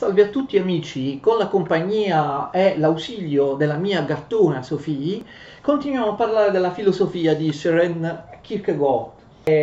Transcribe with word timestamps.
Salve 0.00 0.22
a 0.22 0.28
tutti 0.28 0.56
amici, 0.56 1.20
con 1.20 1.36
la 1.36 1.48
compagnia 1.48 2.50
e 2.52 2.78
l'ausilio 2.78 3.52
della 3.52 3.76
mia 3.76 4.00
gattona 4.00 4.62
Sophie, 4.62 5.22
continuiamo 5.60 6.12
a 6.12 6.14
parlare 6.14 6.50
della 6.50 6.70
filosofia 6.70 7.34
di 7.34 7.52
Søren 7.52 8.38
Kierkegaard. 8.40 9.10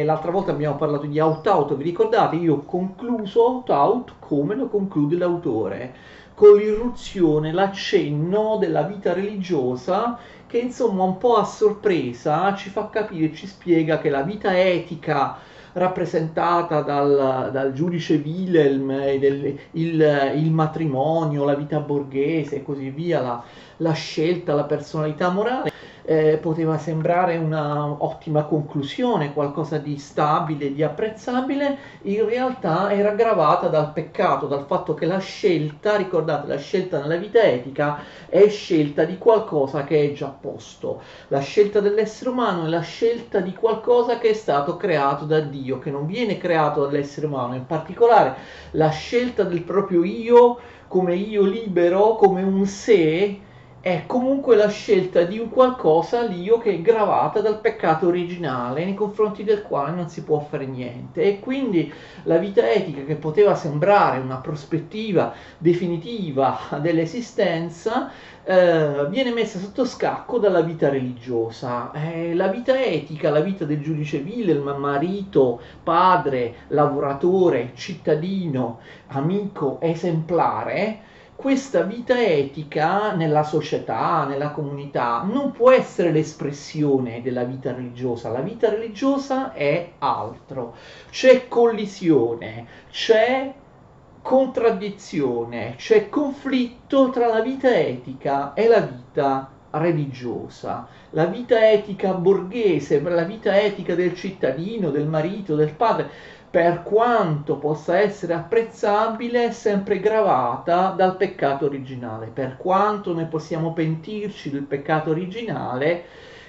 L'altra 0.05 0.29
volta 0.29 0.51
abbiamo 0.51 0.75
parlato 0.75 1.07
di 1.07 1.19
Out-Out, 1.19 1.75
vi 1.75 1.85
ricordate? 1.85 2.35
Io 2.35 2.53
ho 2.53 2.65
concluso 2.65 3.47
Out-Out 3.47 4.13
come 4.19 4.53
lo 4.53 4.67
conclude 4.67 5.17
l'autore, 5.17 5.95
con 6.35 6.55
l'irruzione, 6.55 7.51
l'accenno 7.51 8.57
della 8.59 8.83
vita 8.83 9.13
religiosa 9.13 10.19
che 10.45 10.59
insomma 10.59 11.01
un 11.01 11.17
po' 11.17 11.37
a 11.37 11.45
sorpresa 11.45 12.53
ci 12.53 12.69
fa 12.69 12.89
capire, 12.89 13.33
ci 13.33 13.47
spiega 13.47 13.97
che 13.97 14.11
la 14.11 14.21
vita 14.21 14.55
etica 14.55 15.39
rappresentata 15.77 16.81
dal, 16.81 17.49
dal 17.51 17.73
giudice 17.73 18.15
Wilhelm, 18.15 19.17
del, 19.17 19.57
il, 19.71 20.33
il, 20.35 20.51
matrimonio, 20.51 21.45
la 21.45 21.55
vita 21.55 21.79
borghese 21.79 22.57
e 22.57 22.63
così 22.63 22.89
via, 22.89 23.21
la, 23.21 23.43
la 23.77 23.93
scelta, 23.93 24.53
la 24.53 24.63
personalità 24.63 25.29
morale, 25.29 25.71
eh, 26.09 26.37
poteva 26.37 26.77
sembrare 26.77 27.35
un'ottima 27.35 28.45
conclusione, 28.45 29.33
qualcosa 29.33 29.77
di 29.77 29.97
stabile, 29.97 30.73
di 30.73 30.81
apprezzabile, 30.81 31.77
in 32.03 32.25
realtà 32.25 32.93
era 32.93 33.11
gravata 33.11 33.67
dal 33.67 33.91
peccato, 33.91 34.47
dal 34.47 34.65
fatto 34.65 34.93
che 34.93 35.05
la 35.05 35.19
scelta, 35.19 35.97
ricordate, 35.97 36.47
la 36.47 36.57
scelta 36.57 37.01
nella 37.01 37.17
vita 37.17 37.41
etica 37.43 37.99
è 38.29 38.47
scelta 38.47 39.03
di 39.03 39.17
qualcosa 39.17 39.83
che 39.83 40.09
è 40.09 40.13
già 40.13 40.27
posto. 40.27 41.01
La 41.27 41.39
scelta 41.39 41.81
dell'essere 41.81 42.29
umano 42.29 42.63
è 42.65 42.69
la 42.69 42.79
scelta 42.79 43.41
di 43.41 43.53
qualcosa 43.53 44.17
che 44.17 44.29
è 44.29 44.33
stato 44.33 44.77
creato 44.77 45.25
da 45.25 45.41
Dio, 45.41 45.77
che 45.77 45.91
non 45.91 46.05
viene 46.05 46.37
creato 46.37 46.85
dall'essere 46.85 47.25
umano, 47.25 47.55
in 47.55 47.65
particolare 47.65 48.35
la 48.71 48.89
scelta 48.89 49.43
del 49.43 49.63
proprio 49.63 50.05
io 50.05 50.57
come 50.87 51.15
io 51.15 51.43
libero, 51.43 52.15
come 52.15 52.43
un 52.43 52.65
sé 52.65 53.41
è 53.79 54.03
comunque 54.05 54.55
la 54.55 54.69
scelta 54.69 55.23
di 55.23 55.39
un 55.39 55.49
qualcosa 55.49 56.23
l'io 56.23 56.57
che 56.57 56.71
è 56.71 56.81
gravata 56.81 57.41
dal 57.41 57.61
peccato 57.61 58.07
originale 58.07 58.83
nei 58.83 58.95
confronti 58.95 59.43
del 59.43 59.61
quale 59.61 59.91
non 59.91 60.09
si 60.09 60.23
può 60.23 60.39
fare 60.39 60.65
niente 60.65 61.21
e 61.21 61.39
quindi 61.39 61.91
la 62.23 62.37
vita 62.37 62.69
etica 62.69 63.03
che 63.03 63.15
poteva 63.15 63.55
sembrare 63.55 64.19
una 64.19 64.37
prospettiva 64.37 65.33
definitiva 65.57 66.59
dell'esistenza 66.81 68.11
eh, 68.49 69.07
viene 69.09 69.31
messa 69.31 69.59
sotto 69.59 69.83
scacco 69.83 70.39
dalla 70.39 70.61
vita 70.61 70.87
religiosa. 70.87 71.91
Eh, 71.91 72.33
la 72.33 72.47
vita 72.47 72.81
etica, 72.81 73.29
la 73.29 73.41
vita 73.41 73.65
del 73.65 73.81
giudice 73.81 74.19
Wilhelm, 74.19 74.73
marito, 74.77 75.59
padre, 75.83 76.55
lavoratore, 76.69 77.71
cittadino, 77.75 78.79
amico, 79.07 79.79
esemplare, 79.81 80.99
questa 81.37 81.83
vita 81.83 82.19
etica 82.19 83.13
nella 83.13 83.43
società, 83.43 84.25
nella 84.25 84.49
comunità, 84.49 85.21
non 85.21 85.51
può 85.51 85.69
essere 85.69 86.11
l'espressione 86.11 87.21
della 87.21 87.43
vita 87.43 87.71
religiosa. 87.71 88.31
La 88.31 88.41
vita 88.41 88.69
religiosa 88.69 89.53
è 89.53 89.91
altro. 89.99 90.73
C'è 91.11 91.47
collisione, 91.47 92.65
c'è 92.89 93.53
contraddizione, 94.19 95.75
c'è 95.77 96.09
conflitto 96.09 97.11
tra 97.11 97.27
la 97.27 97.41
vita 97.41 97.69
etica 97.73 98.55
e 98.55 98.67
la 98.67 98.81
vita 98.81 99.51
religiosa. 99.69 100.87
La 101.11 101.25
vita 101.25 101.69
etica 101.69 102.13
borghese, 102.13 102.99
la 102.99 103.23
vita 103.23 103.61
etica 103.61 103.93
del 103.93 104.15
cittadino, 104.15 104.89
del 104.89 105.05
marito, 105.05 105.55
del 105.55 105.73
padre 105.75 106.09
per 106.57 106.81
quanto 106.81 107.57
possa 107.57 107.99
essere 107.99 108.33
apprezzabile, 108.33 109.45
è 109.45 109.51
sempre 109.51 109.99
gravata 109.99 110.89
dal 110.89 111.15
peccato 111.15 111.65
originale. 111.65 112.31
Per 112.33 112.57
quanto 112.57 113.13
noi 113.13 113.27
possiamo 113.27 113.73
pentirci 113.73 114.49
del 114.49 114.63
peccato 114.63 115.11
originale, 115.11 116.05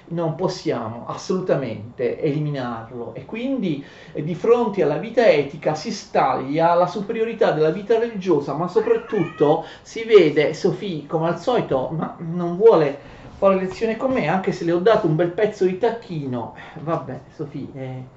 non 0.06 0.34
possiamo 0.34 1.05
assolutamente 1.06 2.18
eliminarlo 2.23 3.13
e 3.14 3.27
quindi 3.27 3.85
eh, 4.14 4.24
di 4.24 4.35
fronte 4.35 4.83
alla 4.83 4.97
vita 4.97 5.29
etica 5.29 5.74
si 5.74 5.92
staglia 5.92 6.73
la 6.73 6.86
superiorità 6.86 7.51
della 7.51 7.68
vita 7.68 7.98
religiosa, 7.98 8.55
ma 8.55 8.67
soprattutto 8.67 9.67
si 9.83 10.05
vede 10.05 10.55
Sofì 10.55 11.05
come 11.07 11.29
al 11.29 11.39
solito, 11.39 11.91
ma 11.95 12.17
non 12.20 12.57
vuole 12.57 12.98
fare 13.36 13.57
lezione 13.57 13.98
con 13.98 14.13
me, 14.13 14.27
anche 14.27 14.52
se 14.52 14.64
le 14.64 14.73
ho 14.73 14.79
dato 14.79 15.07
un 15.07 15.17
bel 15.17 15.33
pezzo 15.33 15.67
di 15.67 15.77
tacchino. 15.77 16.55
Vabbè, 16.80 17.20
Sofì, 17.35 17.70
eh, 17.74 18.17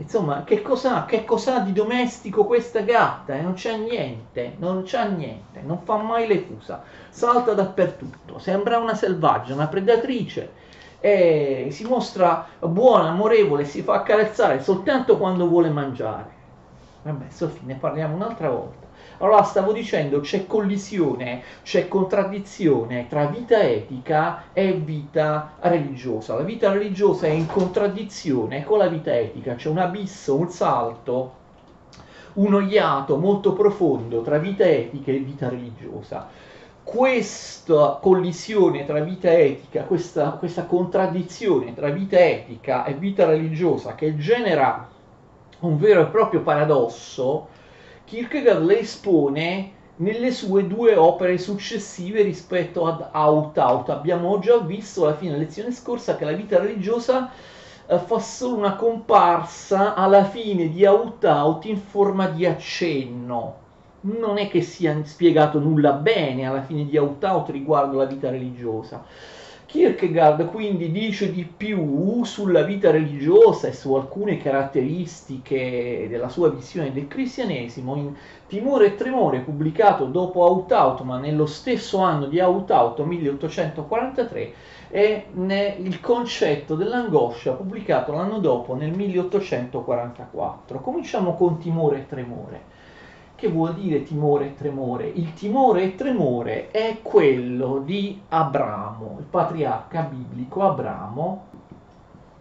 Insomma, 0.00 0.44
che 0.44 0.62
cos'ha, 0.62 1.04
che 1.06 1.24
cos'ha 1.24 1.58
di 1.58 1.72
domestico 1.72 2.44
questa 2.44 2.80
gatta? 2.82 3.34
Eh? 3.34 3.40
Non 3.42 3.54
c'è 3.54 3.76
niente, 3.76 4.54
non 4.58 4.82
c'è 4.84 5.08
niente, 5.08 5.60
non 5.60 5.80
fa 5.82 5.96
mai 5.96 6.26
le 6.28 6.38
fusa, 6.38 6.82
salta 7.08 7.52
dappertutto, 7.52 8.38
sembra 8.38 8.78
una 8.78 8.94
selvaggia, 8.94 9.54
una 9.54 9.66
predatrice, 9.66 10.52
e 11.00 11.68
si 11.70 11.84
mostra 11.84 12.46
buona, 12.60 13.08
amorevole, 13.08 13.64
si 13.64 13.82
fa 13.82 13.94
accarezzare 13.94 14.62
soltanto 14.62 15.16
quando 15.18 15.48
vuole 15.48 15.70
mangiare. 15.70 16.36
Vabbè, 17.02 17.26
Sofì, 17.30 17.60
ne 17.64 17.74
parliamo 17.74 18.14
un'altra 18.14 18.50
volta. 18.50 18.87
Allora 19.20 19.42
stavo 19.42 19.72
dicendo 19.72 20.20
c'è 20.20 20.46
collisione, 20.46 21.42
c'è 21.64 21.88
contraddizione 21.88 23.08
tra 23.08 23.26
vita 23.26 23.60
etica 23.60 24.44
e 24.52 24.72
vita 24.74 25.54
religiosa. 25.58 26.36
La 26.36 26.42
vita 26.42 26.70
religiosa 26.70 27.26
è 27.26 27.30
in 27.30 27.46
contraddizione 27.46 28.62
con 28.62 28.78
la 28.78 28.86
vita 28.86 29.16
etica, 29.16 29.56
c'è 29.56 29.68
un 29.68 29.78
abisso, 29.78 30.36
un 30.36 30.48
salto, 30.50 31.32
un 32.34 32.64
iato 32.68 33.16
molto 33.16 33.54
profondo 33.54 34.22
tra 34.22 34.38
vita 34.38 34.64
etica 34.64 35.10
e 35.10 35.18
vita 35.18 35.48
religiosa. 35.48 36.28
Questa 36.84 37.98
collisione 38.00 38.86
tra 38.86 39.00
vita 39.00 39.36
etica, 39.36 39.82
questa, 39.82 40.30
questa 40.30 40.64
contraddizione 40.64 41.74
tra 41.74 41.90
vita 41.90 42.18
etica 42.20 42.84
e 42.84 42.94
vita 42.94 43.26
religiosa 43.26 43.96
che 43.96 44.16
genera 44.16 44.88
un 45.60 45.76
vero 45.76 46.02
e 46.02 46.06
proprio 46.06 46.40
paradosso, 46.42 47.48
Kierkegaard 48.08 48.64
le 48.64 48.78
espone 48.78 49.72
nelle 49.96 50.32
sue 50.32 50.66
due 50.66 50.96
opere 50.96 51.36
successive 51.36 52.22
rispetto 52.22 52.86
ad 52.86 53.10
Out-Out. 53.12 53.90
Abbiamo 53.90 54.38
già 54.38 54.56
visto 54.60 55.04
alla 55.04 55.14
fine 55.14 55.32
della 55.32 55.42
lezione 55.42 55.72
scorsa 55.72 56.16
che 56.16 56.24
la 56.24 56.32
vita 56.32 56.58
religiosa 56.58 57.30
eh, 57.86 57.98
fa 57.98 58.18
solo 58.18 58.56
una 58.56 58.76
comparsa 58.76 59.94
alla 59.94 60.24
fine 60.24 60.70
di 60.70 60.86
Out-Out 60.86 61.66
in 61.66 61.76
forma 61.76 62.28
di 62.28 62.46
accenno. 62.46 63.56
Non 64.00 64.38
è 64.38 64.48
che 64.48 64.62
sia 64.62 64.98
spiegato 65.04 65.58
nulla 65.58 65.92
bene 65.92 66.46
alla 66.46 66.62
fine 66.62 66.86
di 66.86 66.96
Out-Out 66.96 67.50
riguardo 67.50 67.98
la 67.98 68.06
vita 68.06 68.30
religiosa. 68.30 69.04
Kierkegaard 69.68 70.46
quindi 70.46 70.90
dice 70.90 71.30
di 71.30 71.44
più 71.44 72.24
sulla 72.24 72.62
vita 72.62 72.90
religiosa 72.90 73.68
e 73.68 73.74
su 73.74 73.92
alcune 73.92 74.38
caratteristiche 74.38 76.06
della 76.08 76.30
sua 76.30 76.48
visione 76.48 76.90
del 76.90 77.06
cristianesimo 77.06 77.94
in 77.96 78.14
Timore 78.46 78.86
e 78.86 78.94
Tremore, 78.94 79.40
pubblicato 79.40 80.06
dopo 80.06 80.40
Out-Out, 80.40 81.02
ma 81.02 81.18
nello 81.18 81.44
stesso 81.44 81.98
anno 81.98 82.28
di 82.28 82.40
Out-Out, 82.40 83.00
1843, 83.00 84.52
e 84.88 85.26
il 85.34 86.00
concetto 86.00 86.74
dell'angoscia, 86.74 87.52
pubblicato 87.52 88.12
l'anno 88.12 88.38
dopo, 88.38 88.74
nel 88.74 88.96
1844. 88.96 90.80
Cominciamo 90.80 91.34
con 91.34 91.58
Timore 91.58 91.98
e 91.98 92.06
Tremore. 92.06 92.76
Che 93.38 93.48
vuol 93.48 93.74
dire 93.74 94.02
timore 94.02 94.46
e 94.46 94.54
tremore? 94.54 95.06
Il 95.06 95.32
timore 95.32 95.84
e 95.84 95.94
tremore 95.94 96.72
è 96.72 96.98
quello 97.02 97.78
di 97.84 98.20
Abramo, 98.30 99.18
il 99.20 99.26
patriarca 99.26 100.00
biblico 100.00 100.64
Abramo, 100.64 101.44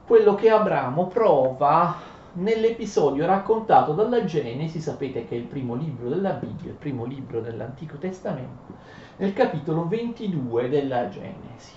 quello 0.07 0.33
che 0.33 0.49
Abramo 0.49 1.05
prova 1.05 1.95
nell'episodio 2.33 3.27
raccontato 3.27 3.93
dalla 3.93 4.25
Genesi, 4.25 4.79
sapete 4.79 5.27
che 5.27 5.35
è 5.35 5.37
il 5.37 5.43
primo 5.43 5.75
libro 5.75 6.09
della 6.09 6.31
Bibbia, 6.31 6.71
il 6.71 6.77
primo 6.77 7.05
libro 7.05 7.41
dell'Antico 7.41 7.97
Testamento, 7.97 8.73
nel 9.17 9.33
capitolo 9.33 9.87
22 9.87 10.67
della 10.67 11.09
Genesi. 11.09 11.75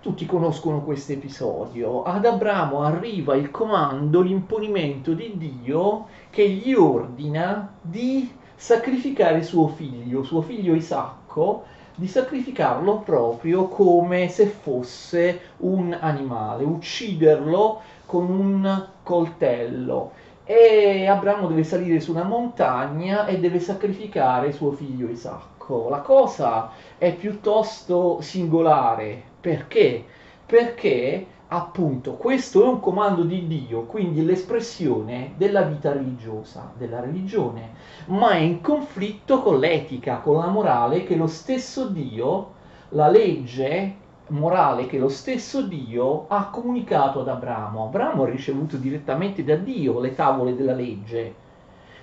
Tutti 0.00 0.26
conoscono 0.26 0.82
questo 0.82 1.12
episodio. 1.12 2.02
Ad 2.02 2.26
Abramo 2.26 2.82
arriva 2.82 3.34
il 3.34 3.50
comando, 3.50 4.20
l'imponimento 4.20 5.14
di 5.14 5.38
Dio 5.38 6.06
che 6.28 6.46
gli 6.50 6.74
ordina 6.74 7.76
di 7.80 8.40
sacrificare 8.54 9.42
suo 9.42 9.68
figlio, 9.68 10.22
suo 10.22 10.42
figlio 10.42 10.74
Isacco, 10.74 11.64
di 11.94 12.06
sacrificarlo 12.06 12.98
proprio 13.00 13.68
come 13.68 14.28
se 14.28 14.46
fosse 14.46 15.40
un 15.58 15.96
animale, 15.98 16.64
ucciderlo 16.64 17.80
con 18.06 18.30
un 18.30 18.88
coltello. 19.02 20.12
E 20.44 21.06
Abramo 21.06 21.46
deve 21.46 21.64
salire 21.64 22.00
su 22.00 22.10
una 22.10 22.24
montagna 22.24 23.26
e 23.26 23.38
deve 23.38 23.60
sacrificare 23.60 24.52
suo 24.52 24.72
figlio 24.72 25.08
Isacco. 25.08 25.88
La 25.88 26.00
cosa 26.00 26.70
è 26.98 27.14
piuttosto 27.14 28.20
singolare 28.20 29.22
perché? 29.40 30.04
Perché 30.44 31.26
appunto 31.54 32.14
questo 32.14 32.64
è 32.64 32.66
un 32.66 32.80
comando 32.80 33.24
di 33.24 33.46
Dio, 33.46 33.82
quindi 33.82 34.24
l'espressione 34.24 35.34
della 35.36 35.62
vita 35.62 35.92
religiosa, 35.92 36.72
della 36.78 37.00
religione, 37.00 37.72
ma 38.06 38.30
è 38.30 38.38
in 38.38 38.62
conflitto 38.62 39.42
con 39.42 39.58
l'etica, 39.58 40.18
con 40.18 40.38
la 40.38 40.46
morale 40.46 41.04
che 41.04 41.14
lo 41.14 41.26
stesso 41.26 41.88
Dio, 41.88 42.52
la 42.90 43.08
legge 43.08 43.96
morale 44.28 44.86
che 44.86 44.98
lo 44.98 45.10
stesso 45.10 45.60
Dio 45.62 46.24
ha 46.28 46.46
comunicato 46.46 47.20
ad 47.20 47.28
Abramo. 47.28 47.84
Abramo 47.84 48.22
ha 48.22 48.30
ricevuto 48.30 48.78
direttamente 48.78 49.44
da 49.44 49.56
Dio 49.56 50.00
le 50.00 50.14
tavole 50.14 50.56
della 50.56 50.74
legge. 50.74 51.34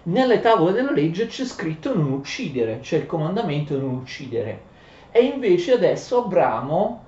Nelle 0.04 0.42
tavole 0.42 0.74
della 0.74 0.92
legge 0.92 1.26
c'è 1.26 1.44
scritto 1.44 1.96
non 1.96 2.12
uccidere, 2.12 2.82
c'è 2.82 2.98
il 2.98 3.06
comandamento 3.08 3.76
non 3.80 3.96
uccidere. 3.96 4.68
E 5.12 5.24
invece 5.24 5.74
adesso 5.74 6.24
Abramo 6.24 7.02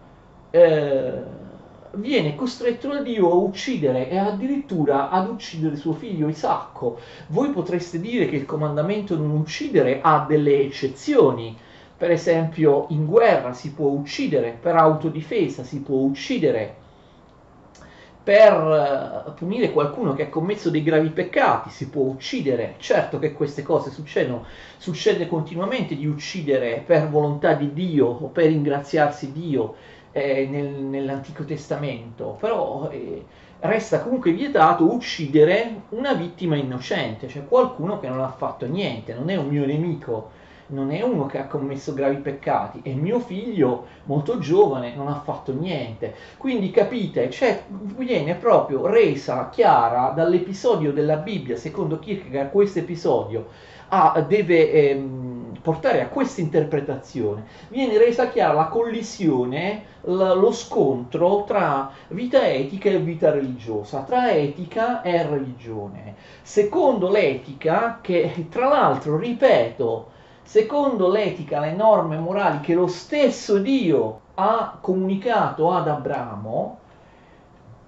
eh, 0.49 1.39
viene 1.93 2.35
costretto 2.35 2.88
da 2.88 3.01
Dio 3.01 3.29
a 3.29 3.35
uccidere 3.35 4.09
e 4.09 4.17
addirittura 4.17 5.09
ad 5.09 5.29
uccidere 5.29 5.75
suo 5.75 5.93
figlio 5.93 6.29
Isacco. 6.29 6.99
Voi 7.27 7.49
potreste 7.49 7.99
dire 7.99 8.27
che 8.27 8.38
il 8.38 8.45
comandamento 8.45 9.17
non 9.17 9.31
uccidere 9.31 9.99
ha 10.01 10.25
delle 10.27 10.61
eccezioni, 10.61 11.57
per 11.97 12.11
esempio 12.11 12.88
in 12.89 13.05
guerra 13.05 13.53
si 13.53 13.73
può 13.73 13.89
uccidere, 13.89 14.57
per 14.59 14.75
autodifesa 14.75 15.63
si 15.63 15.81
può 15.81 15.97
uccidere, 15.97 16.75
per 18.23 19.25
uh, 19.25 19.33
punire 19.33 19.71
qualcuno 19.71 20.13
che 20.13 20.23
ha 20.23 20.29
commesso 20.29 20.69
dei 20.69 20.83
gravi 20.83 21.09
peccati 21.09 21.69
si 21.69 21.89
può 21.89 22.03
uccidere. 22.03 22.75
Certo 22.77 23.19
che 23.19 23.33
queste 23.33 23.63
cose 23.63 23.89
succedono, 23.89 24.45
succede 24.77 25.27
continuamente 25.27 25.95
di 25.95 26.05
uccidere 26.05 26.83
per 26.85 27.09
volontà 27.09 27.53
di 27.53 27.73
Dio 27.73 28.05
o 28.07 28.27
per 28.27 28.45
ringraziarsi 28.45 29.31
Dio 29.31 29.75
eh, 30.12 30.48
nel, 30.50 30.68
nell'Antico 30.68 31.44
Testamento, 31.44 32.38
però 32.40 32.90
eh, 32.90 33.25
resta 33.60 34.02
comunque 34.02 34.31
vietato 34.31 34.92
uccidere 34.92 35.84
una 35.90 36.13
vittima 36.13 36.56
innocente, 36.56 37.28
cioè 37.28 37.46
qualcuno 37.46 38.00
che 38.00 38.08
non 38.08 38.22
ha 38.22 38.31
fatto 38.31 38.66
niente, 38.66 39.13
non 39.13 39.30
è 39.30 39.36
un 39.36 39.48
mio 39.48 39.66
nemico 39.66 40.40
non 40.72 40.92
è 40.92 41.02
uno 41.02 41.25
che 41.25 41.38
ha 41.38 41.48
commesso 41.48 41.94
gravi 41.94 42.16
peccati, 42.18 42.80
è 42.81 42.94
mio 42.94 43.19
figlio 43.19 43.88
molto 44.06 44.40
giovane, 44.40 44.96
non 44.96 45.08
ha 45.08 45.19
fatto 45.19 45.54
niente. 45.54 46.16
Quindi 46.38 46.72
capite, 46.72 47.30
cioè, 47.30 47.63
viene 47.68 48.36
proprio 48.36 48.88
resa 48.88 49.50
chiara 49.50 50.10
dall'episodio 50.10 50.94
della 50.94 51.18
Bibbia, 51.18 51.58
secondo 51.58 52.00
Kierkegaard 52.00 52.52
questo 52.52 52.80
episodio 52.80 53.48
ah, 53.94 54.22
deve 54.28 54.72
ehm, 54.72 55.20
portare 55.62 56.02
a 56.02 56.08
questa 56.08 56.42
interpretazione, 56.42 57.46
viene 57.69 57.98
resa 57.98 58.28
chiara 58.30 58.54
la 58.54 58.68
collisione, 58.68 59.84
l- 60.02 60.34
lo 60.40 60.52
scontro 60.52 61.44
tra 61.46 61.92
vita 62.10 62.48
etica 62.48 62.90
e 62.90 63.00
vita 63.00 63.31
religiosa, 63.31 64.02
tra 64.02 64.31
etica 64.31 65.02
e 65.02 65.24
religione. 65.28 66.16
Secondo 66.42 67.10
l'etica, 67.10 68.00
che 68.02 68.48
tra 68.50 68.68
l'altro, 68.68 69.18
ripeto, 69.18 70.10
secondo 70.44 71.10
l'etica, 71.10 71.60
le 71.60 71.74
norme 71.74 72.18
morali 72.18 72.60
che 72.62 72.74
lo 72.74 72.88
stesso 72.88 73.60
Dio 73.60 74.19
ha 74.36 74.78
comunicato 74.81 75.72
ad 75.72 75.88
Abramo, 75.88 76.80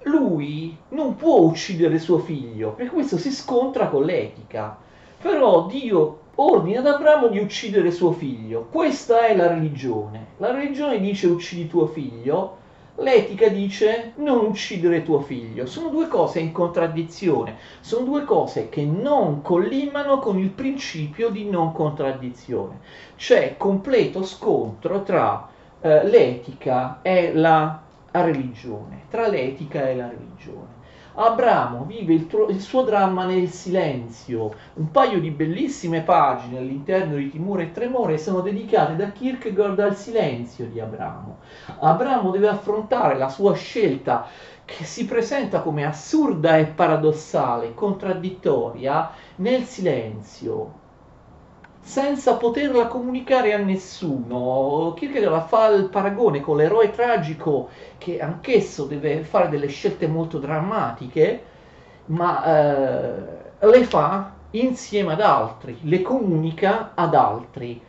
lui 0.03 0.75
non 0.89 1.15
può 1.15 1.39
uccidere 1.39 1.97
suo 1.99 2.19
figlio, 2.19 2.71
perché 2.71 2.91
questo 2.91 3.17
si 3.17 3.31
scontra 3.31 3.87
con 3.87 4.03
l'etica. 4.03 4.77
Però 5.21 5.65
Dio 5.67 6.19
ordina 6.35 6.79
ad 6.79 6.87
Abramo 6.87 7.27
di 7.27 7.39
uccidere 7.39 7.91
suo 7.91 8.11
figlio. 8.11 8.67
Questa 8.71 9.25
è 9.27 9.35
la 9.35 9.47
religione. 9.47 10.27
La 10.37 10.51
religione 10.51 10.99
dice 10.99 11.27
uccidi 11.27 11.67
tuo 11.67 11.87
figlio, 11.87 12.61
L'etica 12.97 13.47
dice 13.47 14.13
non 14.17 14.45
uccidere 14.45 15.01
tuo 15.01 15.19
figlio. 15.19 15.65
Sono 15.65 15.89
due 15.89 16.07
cose 16.07 16.39
in 16.39 16.51
contraddizione, 16.51 17.57
sono 17.79 18.05
due 18.05 18.23
cose 18.23 18.69
che 18.69 18.85
non 18.85 19.41
collimano 19.41 20.19
con 20.19 20.37
il 20.37 20.51
principio 20.51 21.29
di 21.29 21.49
non 21.49 21.71
contraddizione. 21.71 22.81
C'è 23.15 23.55
completo 23.57 24.23
scontro 24.23 25.01
tra 25.01 25.49
eh, 25.81 26.07
l'etica 26.07 26.99
e 27.01 27.33
la 27.33 27.81
religione, 28.11 29.05
tra 29.09 29.27
l'etica 29.27 29.89
e 29.89 29.95
la 29.95 30.09
religione. 30.09 30.81
Abramo 31.15 31.85
vive 31.85 32.13
il, 32.13 32.25
tro- 32.27 32.49
il, 32.49 32.59
suo 32.59 32.81
dramma 32.83 33.25
nel 33.25 33.49
silenzio. 33.49 34.51
Un 34.75 34.89
paio 34.89 35.19
di 35.19 35.29
bellissime 35.29 36.01
pagine 36.01 36.57
all'interno 36.57 37.15
di 37.15 37.29
Timore 37.29 37.63
e 37.63 37.71
Tremore 37.71 38.17
sono 38.17 38.41
dedicate 38.41 38.95
da 38.95 39.11
Kierkegaard 39.11 39.79
al 39.79 39.95
silenzio 39.95 40.65
di 40.65 40.79
Abramo. 40.79 41.37
Abramo 41.79 42.31
deve 42.31 42.47
affrontare 42.47 43.15
la 43.17 43.29
sua 43.29 43.53
scelta 43.53 44.25
che 44.65 44.85
si 44.85 45.05
presenta 45.05 45.61
come 45.61 45.85
assurda 45.85 46.57
e 46.57 46.65
paradossale, 46.65 47.73
contraddittoria, 47.75 49.11
nel 49.35 49.63
silenzio, 49.63 50.81
senza 51.83 52.37
poterla 52.37 52.87
comunicare 52.87 53.53
a 53.53 53.57
nessuno. 53.57 54.93
Kierkegaard 54.95 55.47
fa 55.47 55.67
il 55.67 55.89
paragone 55.89 56.39
con 56.39 56.57
l'eroe 56.57 56.91
tragico 56.91 57.69
che 57.97 58.19
anch'esso 58.19 58.85
deve 58.85 59.23
fare 59.23 59.49
delle 59.49 59.67
scelte 59.67 60.07
molto 60.07 60.39
drammatiche, 60.39 61.43
ma 62.05 62.45
eh, 62.45 63.67
le 63.67 63.83
fa 63.83 64.31
insieme 64.51 65.13
ad 65.13 65.21
altri, 65.21 65.77
le 65.81 66.01
comunica 66.01 66.91
ad 66.95 67.13
altri 67.15 67.81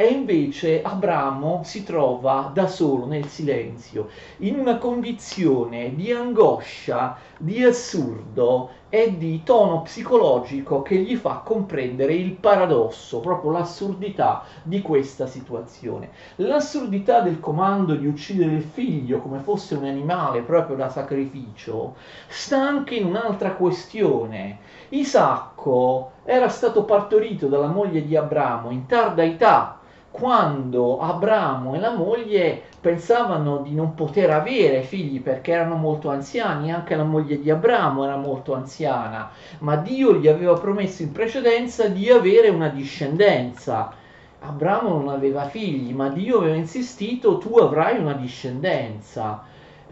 e 0.00 0.06
invece 0.06 0.80
Abramo 0.80 1.60
si 1.62 1.84
trova 1.84 2.50
da 2.54 2.66
solo 2.66 3.04
nel 3.04 3.26
silenzio, 3.26 4.08
in 4.38 4.58
una 4.58 4.78
condizione 4.78 5.94
di 5.94 6.10
angoscia, 6.10 7.18
di 7.36 7.62
assurdo 7.62 8.70
e 8.90 9.16
di 9.16 9.44
tono 9.44 9.82
psicologico 9.82 10.82
che 10.82 10.96
gli 10.96 11.14
fa 11.14 11.42
comprendere 11.44 12.12
il 12.12 12.32
paradosso, 12.32 13.20
proprio 13.20 13.52
l'assurdità 13.52 14.42
di 14.64 14.82
questa 14.82 15.26
situazione. 15.26 16.10
L'assurdità 16.36 17.20
del 17.20 17.38
comando 17.38 17.94
di 17.94 18.08
uccidere 18.08 18.52
il 18.52 18.62
figlio 18.62 19.20
come 19.20 19.38
fosse 19.38 19.76
un 19.76 19.84
animale 19.84 20.42
proprio 20.42 20.74
da 20.74 20.90
sacrificio 20.90 21.94
sta 22.26 22.60
anche 22.60 22.96
in 22.96 23.06
un'altra 23.06 23.52
questione. 23.52 24.58
Isacco 24.88 26.10
era 26.24 26.48
stato 26.48 26.82
partorito 26.82 27.46
dalla 27.46 27.68
moglie 27.68 28.04
di 28.04 28.16
Abramo 28.16 28.70
in 28.70 28.86
tarda 28.86 29.22
età, 29.22 29.79
quando 30.10 30.98
Abramo 30.98 31.74
e 31.74 31.78
la 31.78 31.94
moglie 31.94 32.62
pensavano 32.80 33.58
di 33.58 33.74
non 33.74 33.94
poter 33.94 34.30
avere 34.30 34.82
figli 34.82 35.20
perché 35.20 35.52
erano 35.52 35.76
molto 35.76 36.10
anziani, 36.10 36.72
anche 36.72 36.96
la 36.96 37.04
moglie 37.04 37.40
di 37.40 37.50
Abramo 37.50 38.04
era 38.04 38.16
molto 38.16 38.54
anziana, 38.54 39.30
ma 39.58 39.76
Dio 39.76 40.14
gli 40.14 40.26
aveva 40.26 40.54
promesso 40.54 41.02
in 41.02 41.12
precedenza 41.12 41.86
di 41.86 42.10
avere 42.10 42.48
una 42.48 42.68
discendenza. 42.68 43.92
Abramo 44.40 44.88
non 44.88 45.08
aveva 45.08 45.44
figli, 45.44 45.92
ma 45.92 46.08
Dio 46.08 46.38
aveva 46.38 46.56
insistito, 46.56 47.38
tu 47.38 47.56
avrai 47.58 47.98
una 47.98 48.14
discendenza, 48.14 49.44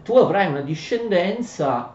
tu 0.03 0.15
avrai 0.15 0.47
una 0.47 0.61
discendenza, 0.61 1.93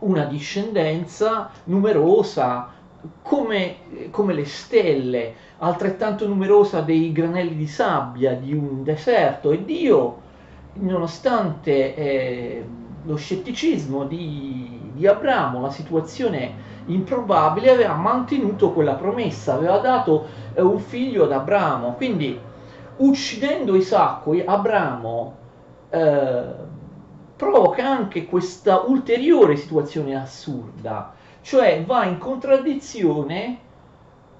una 0.00 0.24
discendenza 0.24 1.50
numerosa, 1.64 2.78
come, 3.22 3.76
come 4.10 4.34
le 4.34 4.44
stelle, 4.44 5.34
altrettanto 5.58 6.26
numerosa 6.26 6.80
dei 6.80 7.12
granelli 7.12 7.56
di 7.56 7.66
sabbia 7.66 8.34
di 8.34 8.52
un 8.52 8.82
deserto 8.82 9.50
e 9.50 9.64
Dio, 9.64 10.20
nonostante 10.74 11.94
eh, 11.94 12.64
lo 13.04 13.16
scetticismo 13.16 14.04
di, 14.04 14.90
di 14.92 15.06
Abramo, 15.06 15.60
la 15.60 15.70
situazione 15.70 16.68
improbabile, 16.86 17.70
aveva 17.70 17.94
mantenuto 17.94 18.72
quella 18.72 18.94
promessa, 18.94 19.54
aveva 19.54 19.78
dato 19.78 20.26
eh, 20.54 20.62
un 20.62 20.78
figlio 20.78 21.24
ad 21.24 21.32
Abramo. 21.32 21.94
Quindi, 21.94 22.38
uccidendo 22.96 23.74
Isacco, 23.74 24.34
Abramo 24.44 25.36
eh, 25.90 26.42
provoca 27.36 27.86
anche 27.88 28.26
questa 28.26 28.80
ulteriore 28.80 29.56
situazione 29.56 30.14
assurda, 30.14 31.14
cioè 31.42 31.82
va 31.84 32.04
in 32.04 32.18
contraddizione 32.18 33.68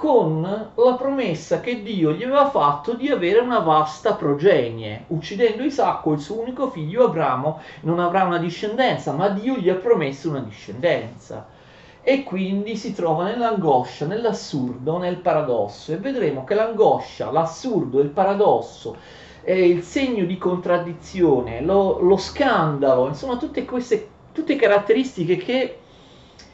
con 0.01 0.41
la 0.41 0.95
promessa 0.95 1.61
che 1.61 1.83
Dio 1.83 2.13
gli 2.13 2.23
aveva 2.23 2.49
fatto 2.49 2.95
di 2.95 3.11
avere 3.11 3.41
una 3.41 3.59
vasta 3.59 4.15
progenie. 4.15 5.05
Uccidendo 5.09 5.63
Isacco, 5.63 6.13
il 6.13 6.21
suo 6.21 6.41
unico 6.41 6.71
figlio 6.71 7.05
Abramo 7.05 7.61
non 7.83 7.99
avrà 7.99 8.25
una 8.25 8.39
discendenza, 8.39 9.13
ma 9.13 9.29
Dio 9.29 9.57
gli 9.57 9.69
ha 9.69 9.75
promesso 9.75 10.31
una 10.31 10.41
discendenza. 10.41 11.47
E 12.01 12.25
quindi 12.25 12.77
si 12.77 12.95
trova 12.95 13.25
nell'angoscia, 13.25 14.07
nell'assurdo, 14.07 14.97
nel 14.97 15.17
paradosso. 15.17 15.93
E 15.93 15.99
vedremo 15.99 16.45
che 16.45 16.55
l'angoscia, 16.55 17.31
l'assurdo, 17.31 18.01
il 18.01 18.09
paradosso, 18.09 18.97
eh, 19.43 19.69
il 19.69 19.83
segno 19.83 20.25
di 20.25 20.39
contraddizione, 20.39 21.61
lo, 21.61 22.01
lo 22.01 22.17
scandalo, 22.17 23.07
insomma 23.07 23.37
tutte 23.37 23.67
queste 23.67 24.09
tutte 24.33 24.57
caratteristiche 24.57 25.37
che 25.37 25.80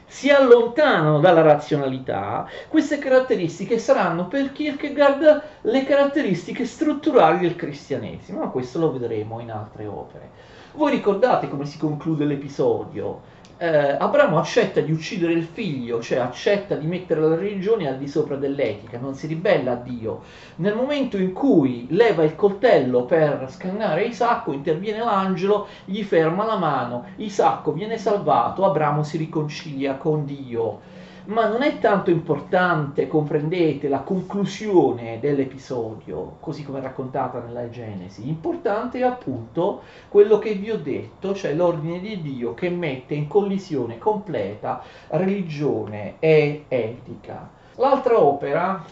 si 0.07 0.31
allontanano 0.31 1.19
dalla 1.19 1.43
razionalità, 1.43 2.49
queste 2.69 2.99
caratteristiche 2.99 3.79
saranno 3.79 4.29
per 4.29 4.53
Kierkegaard 4.53 5.43
le 5.63 5.85
caratteristiche 5.85 6.65
strutturali 6.65 7.41
del 7.41 7.57
cristianesimo, 7.57 8.41
ma 8.41 8.49
questo 8.49 8.79
lo 8.79 8.93
vedremo 8.93 9.41
in 9.41 9.51
altre 9.51 9.87
opere. 9.87 10.31
Voi 10.75 10.93
ricordate 10.93 11.49
come 11.49 11.65
si 11.65 11.79
conclude 11.79 12.25
l'episodio? 12.25 13.35
Eh, 13.59 13.97
Abramo 13.99 14.39
accetta 14.39 14.81
di 14.81 14.93
uccidere 14.93 15.33
il 15.33 15.45
figlio, 15.45 16.01
cioè 16.03 16.19
accetta 16.19 16.75
di 16.75 16.87
mettere 16.87 17.21
la 17.21 17.37
religione 17.37 17.89
al 17.89 17.97
di 17.97 18.07
sopra 18.07 18.37
dell'etica, 18.37 18.99
non 18.99 19.15
si 19.15 19.27
ribella 19.27 19.73
a 19.73 19.77
Dio. 19.77 20.23
Nel 20.57 20.75
momento 20.75 21.17
in 21.17 21.33
cui 21.33 21.87
leva 21.91 22.23
il 22.23 22.35
coltello 22.35 23.05
per 23.05 23.47
scannare 23.51 24.05
Isacco, 24.05 24.53
interviene 24.53 24.99
l'angelo, 24.99 25.69
gli 25.85 26.03
ferma 26.03 26.45
la 26.45 26.57
mano, 26.57 27.07
Isacco 27.17 27.73
viene 27.73 27.97
salvato, 27.97 28.65
Abramo 28.65 29.03
si 29.03 29.17
riconcilia 29.17 29.95
con 29.95 30.25
Dio 30.25 30.95
ma 31.27 31.49
non 31.49 31.63
è 31.63 31.79
tanto 31.79 32.11
importante, 32.11 33.09
comprendete, 33.09 33.89
la 33.89 34.01
conclusione 34.01 35.19
dell'episodio, 35.21 36.37
così 36.41 36.65
come 36.65 36.81
raccontata 36.81 37.41
nella 37.41 37.69
Genesi, 37.69 38.29
importante 38.29 38.99
è 38.99 39.03
appunto 39.03 39.83
quello 40.09 40.39
che 40.39 40.55
vi 40.55 40.71
ho 40.71 40.79
detto, 40.79 41.35
cioè 41.35 41.55
l'ordine 41.55 42.01
di 42.01 42.21
Dio 42.23 42.55
che 42.55 42.71
mette 42.71 43.15
in 43.15 43.27
collisione 43.27 43.99
completa 43.99 44.83
religione 45.09 46.15
e 46.21 46.65
etica. 46.69 47.49
L'altra 47.77 48.23
opera 48.23 48.85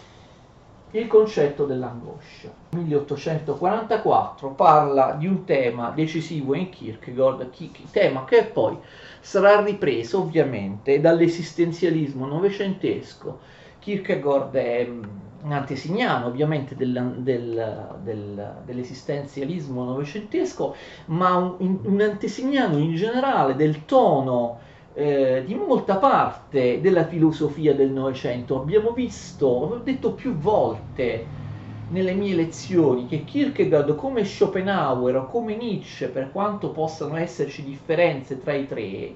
il 0.99 1.07
concetto 1.09 1.67
dell'angoscia. 1.67 2.51
1844 2.71 4.51
parla 4.51 5.13
di 5.13 5.27
un 5.27 5.45
tema 5.45 5.91
decisivo 5.91 6.55
in 6.55 6.71
Kierkegaard, 6.71 7.51
tema 7.91 8.25
che 8.25 8.45
poi 8.45 8.79
sarà 9.25 9.63
ripreso 9.63 10.21
ovviamente 10.21 11.01
dall'esistenzialismo 11.01 12.27
novecentesco. 12.27 13.41
Kierkegaard 13.79 14.55
è 14.55 14.87
mm, 14.87 15.03
un 15.45 15.53
antesignano 15.53 16.27
ovviamente 16.27 16.77
del, 16.77 17.15
del, 17.17 17.97
del, 18.03 18.57
dell'esistenzialismo 18.67 19.83
novecentesco, 19.85 20.75
ma 21.07 21.37
un, 21.37 21.79
un 21.85 22.01
antesignano 22.03 22.77
in 22.77 22.95
generale 22.97 23.57
del 23.57 23.87
tono 23.87 24.59
eh, 24.93 25.43
di 25.47 25.55
molta 25.55 25.97
parte 25.97 26.83
della 26.83 27.07
filosofia 27.07 27.75
del 27.75 27.91
Novecento. 27.91 28.61
Abbiamo 28.61 28.91
visto, 28.91 29.47
ho 29.47 29.77
detto 29.79 30.13
più 30.13 30.35
volte 30.35 31.44
nelle 31.89 32.15
mie 32.15 32.35
lezioni, 32.35 33.07
che 33.07 33.25
Kierkegaard 33.25 33.95
come 33.95 34.25
Schopenhauer 34.25 35.17
o 35.17 35.27
come 35.27 35.57
Nietzsche, 35.57 36.09
per 36.09 36.31
quanto 36.33 36.71
possano 36.71 37.17
esserci 37.17 37.65
differenze 37.65 38.41
tra 38.41 38.53
i 38.55 38.67
tre, 38.67 39.15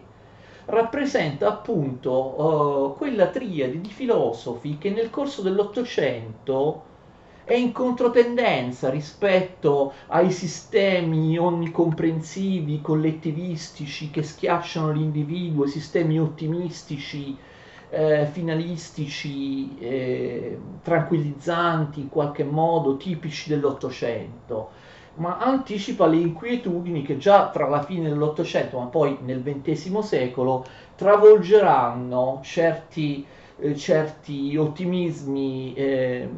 rappresenta 0.66 1.48
appunto 1.48 2.92
uh, 2.92 2.96
quella 2.96 3.28
triade 3.28 3.80
di 3.80 3.88
filosofi 3.88 4.76
che 4.78 4.90
nel 4.90 5.10
corso 5.10 5.40
dell'Ottocento 5.40 6.84
è 7.44 7.54
in 7.54 7.72
controtendenza 7.72 8.90
rispetto 8.90 9.94
ai 10.08 10.30
sistemi 10.30 11.38
onnicomprensivi, 11.38 12.82
collettivistici 12.82 14.10
che 14.10 14.22
schiacciano 14.22 14.90
l'individuo, 14.92 15.64
i 15.64 15.68
sistemi 15.70 16.20
ottimistici, 16.20 17.34
eh, 17.90 18.26
finalistici, 18.26 19.78
eh, 19.78 20.58
tranquillizzanti 20.82 22.00
in 22.00 22.08
qualche 22.08 22.44
modo, 22.44 22.96
tipici 22.96 23.48
dell'Ottocento, 23.48 24.70
ma 25.14 25.38
anticipa 25.38 26.06
le 26.06 26.16
inquietudini 26.16 27.02
che 27.02 27.18
già 27.18 27.48
tra 27.50 27.68
la 27.68 27.82
fine 27.82 28.08
dell'Ottocento, 28.08 28.78
ma 28.78 28.86
poi 28.86 29.18
nel 29.22 29.42
XX 29.42 29.98
secolo, 29.98 30.64
travolgeranno 30.96 32.40
certi, 32.42 33.24
eh, 33.58 33.76
certi 33.76 34.56
ottimismi 34.56 35.74
eh, 35.74 36.28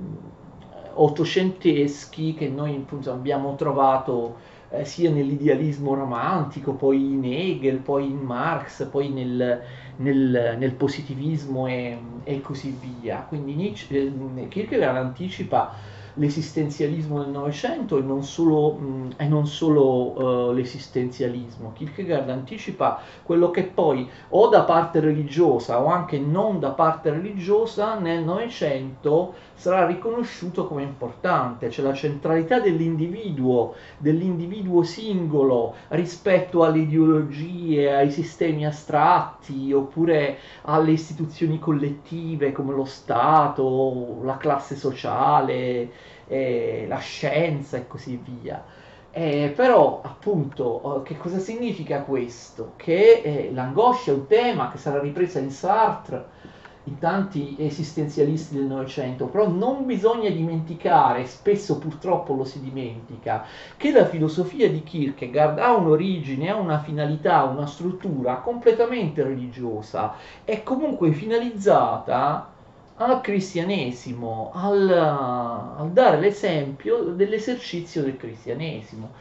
ottocenteschi 0.95 2.35
che 2.35 2.49
noi 2.49 2.77
appunto, 2.77 3.11
abbiamo 3.11 3.55
trovato 3.55 4.37
eh, 4.71 4.85
sia 4.85 5.11
nell'idealismo 5.11 5.95
romantico, 5.95 6.73
poi 6.73 6.97
in 6.97 7.25
Hegel, 7.25 7.79
poi 7.79 8.07
in 8.07 8.19
Marx, 8.19 8.87
poi 8.87 9.09
nel, 9.09 9.63
nel, 9.97 10.57
nel 10.59 10.73
positivismo 10.73 11.67
e, 11.67 11.99
e, 12.25 12.41
così 12.41 12.77
via. 12.81 13.25
Quindi 13.29 13.55
Nietzsche, 13.55 14.13
eh, 14.37 14.49
Kierkegaard 14.49 14.97
anticipa 14.97 15.75
l'esistenzialismo 16.21 17.23
del 17.23 17.31
Novecento 17.33 17.97
e 17.97 18.03
non 18.03 18.23
solo, 18.23 18.73
mh, 18.75 19.15
e 19.17 19.27
non 19.27 19.47
solo 19.47 20.49
uh, 20.49 20.53
l'esistenzialismo. 20.53 21.73
Kierkegaard 21.73 22.29
anticipa 22.29 23.01
quello 23.23 23.51
che 23.51 23.65
poi 23.65 24.09
o 24.29 24.49
da 24.49 24.63
parte 24.63 25.01
religiosa 25.01 25.83
o 25.83 25.87
anche 25.87 26.19
non 26.19 26.61
da 26.61 26.71
parte 26.71 27.11
religiosa 27.11 27.99
nel 27.99 28.23
Novecento 28.23 29.35
sarà 29.55 29.87
riconosciuto 29.87 30.67
come 30.67 30.83
importante, 30.83 31.71
cioè 31.71 31.85
la 31.85 31.95
centralità 31.95 32.61
dell'individuo, 32.61 33.75
dell'individuo 33.99 34.83
singolo 34.83 35.75
rispetto 35.89 36.65
alle 36.65 36.81
ideologie, 36.81 37.95
ai 37.95 38.11
sistemi 38.11 38.67
astratti 38.67 39.73
oppure 39.73 40.39
alle 40.63 40.93
istituzioni 40.93 41.59
collettive 41.59 42.53
come 42.53 42.75
lo 42.75 42.85
Stato, 42.85 44.21
la 44.23 44.37
classe 44.37 44.77
sociale, 44.77 45.91
eh, 46.27 46.87
la 46.89 46.99
scienza 46.99 47.77
e 47.77 47.87
così 47.87 48.21
via. 48.23 48.65
Eh, 49.13 49.53
però 49.57 50.01
appunto 50.05 51.03
che 51.05 51.17
cosa 51.17 51.39
significa 51.39 52.03
questo? 52.03 52.75
Che 52.77 53.23
eh, 53.25 53.51
l'angoscia 53.53 54.13
è 54.13 54.15
un 54.15 54.27
tema 54.27 54.71
che 54.71 54.79
sarà 54.79 55.01
ripresa 55.01 55.41
in 55.41 55.51
Sartre 55.51 56.39
in 56.85 56.99
tanti 56.99 57.57
esistenzialisti 57.59 58.55
del 58.55 58.65
Novecento, 58.65 59.27
però 59.27 59.49
non 59.49 59.85
bisogna 59.85 60.31
dimenticare, 60.31 61.27
spesso 61.27 61.79
purtroppo 61.79 62.35
lo 62.35 62.45
si 62.45 62.61
dimentica, 62.61 63.45
che 63.77 63.93
la 63.93 64.07
filosofia 64.07 64.69
di 64.71 64.83
Kierkegaard 64.83 65.59
ha 65.59 65.75
un'origine, 65.75 66.51
ha 66.51 66.57
una 66.57 66.79
finalità, 66.79 67.43
una 67.45 67.67
struttura 67.67 68.37
completamente 68.37 69.23
religiosa, 69.23 70.15
è 70.45 70.63
comunque 70.63 71.13
finalizzata 71.13 72.59
al 73.01 73.21
cristianesimo, 73.23 74.51
al, 74.55 74.91
al 74.91 75.91
dare 75.91 76.21
l'esempio 76.21 77.03
dell'esercizio 77.03 78.03
del 78.03 78.17
cristianesimo. 78.17 79.13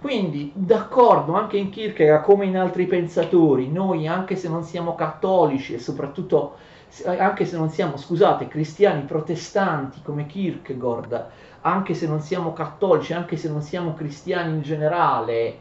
Quindi, 0.00 0.50
d'accordo, 0.54 1.34
anche 1.34 1.56
in 1.56 1.70
Kierkegaard, 1.70 2.24
come 2.24 2.46
in 2.46 2.56
altri 2.56 2.86
pensatori, 2.86 3.70
noi, 3.70 4.06
anche 4.08 4.34
se 4.36 4.48
non 4.48 4.64
siamo 4.64 4.94
cattolici 4.94 5.74
e 5.74 5.78
soprattutto 5.78 6.56
anche 7.04 7.44
se 7.44 7.56
non 7.56 7.70
siamo, 7.70 7.96
scusate, 7.96 8.48
cristiani 8.48 9.02
protestanti 9.02 10.00
come 10.02 10.26
Kierkegaard, 10.26 11.26
anche 11.60 11.94
se 11.94 12.06
non 12.06 12.20
siamo 12.20 12.52
cattolici, 12.52 13.12
anche 13.12 13.36
se 13.36 13.48
non 13.48 13.62
siamo 13.62 13.94
cristiani 13.94 14.54
in 14.54 14.62
generale, 14.62 15.58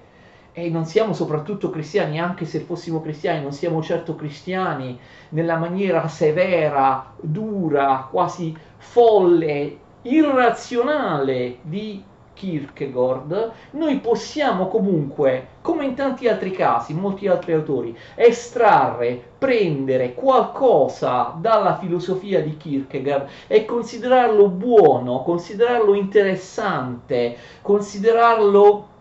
e 0.60 0.72
non 0.72 0.86
siamo 0.86 1.14
soprattutto 1.14 1.70
cristiani, 1.70 2.20
anche 2.20 2.46
se 2.46 2.62
fossimo 2.62 3.00
cristiani, 3.00 3.44
non 3.44 3.52
siamo 3.52 3.80
certo 3.84 4.16
cristiani 4.16 5.00
nella 5.30 5.56
maniera 5.56 6.08
severa, 6.08 7.14
dura, 7.22 8.08
quasi 8.10 8.58
folle, 8.78 9.78
irrazionale 10.02 11.58
di 11.62 12.04
Kierkegaard, 12.34 13.52
noi 13.72 14.00
possiamo 14.00 14.68
comunque, 14.68 15.50
come 15.62 15.86
in 15.86 15.94
tanti 15.94 16.28
altri 16.28 16.50
casi, 16.50 16.96
molti 16.96 17.28
altri 17.28 17.54
autori, 17.54 17.96
estrarre, 18.16 19.22
prendere 19.38 20.16
qualcosa 20.16 21.36
dalla 21.38 21.78
filosofia 21.78 22.42
di 22.42 22.58
Kierkegaard 22.58 23.28
e 23.46 23.64
considerarlo 23.64 24.50
buono, 24.50 25.22
considerarlo 25.22 25.94
interessante, 25.94 27.38
considerarlo 27.62 28.96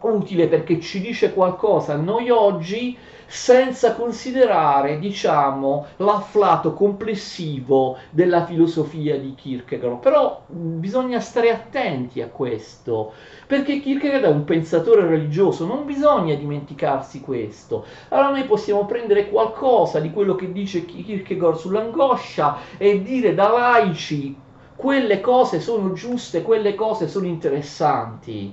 utile 0.00 0.48
perché 0.48 0.80
ci 0.80 1.00
dice 1.00 1.32
qualcosa 1.32 1.96
noi 1.96 2.30
oggi 2.30 2.96
senza 3.32 3.94
considerare, 3.94 4.98
diciamo, 4.98 5.86
l'afflato 5.98 6.74
complessivo 6.74 7.96
della 8.10 8.44
filosofia 8.44 9.20
di 9.20 9.36
Kierkegaard. 9.36 10.00
Però 10.00 10.42
bisogna 10.48 11.20
stare 11.20 11.50
attenti 11.52 12.20
a 12.20 12.26
questo, 12.26 13.12
perché 13.46 13.78
Kierkegaard 13.78 14.24
è 14.24 14.28
un 14.28 14.42
pensatore 14.42 15.06
religioso, 15.06 15.64
non 15.64 15.86
bisogna 15.86 16.34
dimenticarsi 16.34 17.20
questo. 17.20 17.84
Allora 18.08 18.30
noi 18.30 18.44
possiamo 18.46 18.84
prendere 18.84 19.28
qualcosa 19.28 20.00
di 20.00 20.10
quello 20.10 20.34
che 20.34 20.50
dice 20.50 20.84
Kierkegaard 20.84 21.56
sull'angoscia 21.56 22.56
e 22.78 23.00
dire 23.00 23.32
da 23.32 23.48
laici 23.48 24.36
quelle 24.74 25.20
cose 25.20 25.60
sono 25.60 25.92
giuste, 25.92 26.42
quelle 26.42 26.74
cose 26.74 27.06
sono 27.06 27.26
interessanti. 27.26 28.52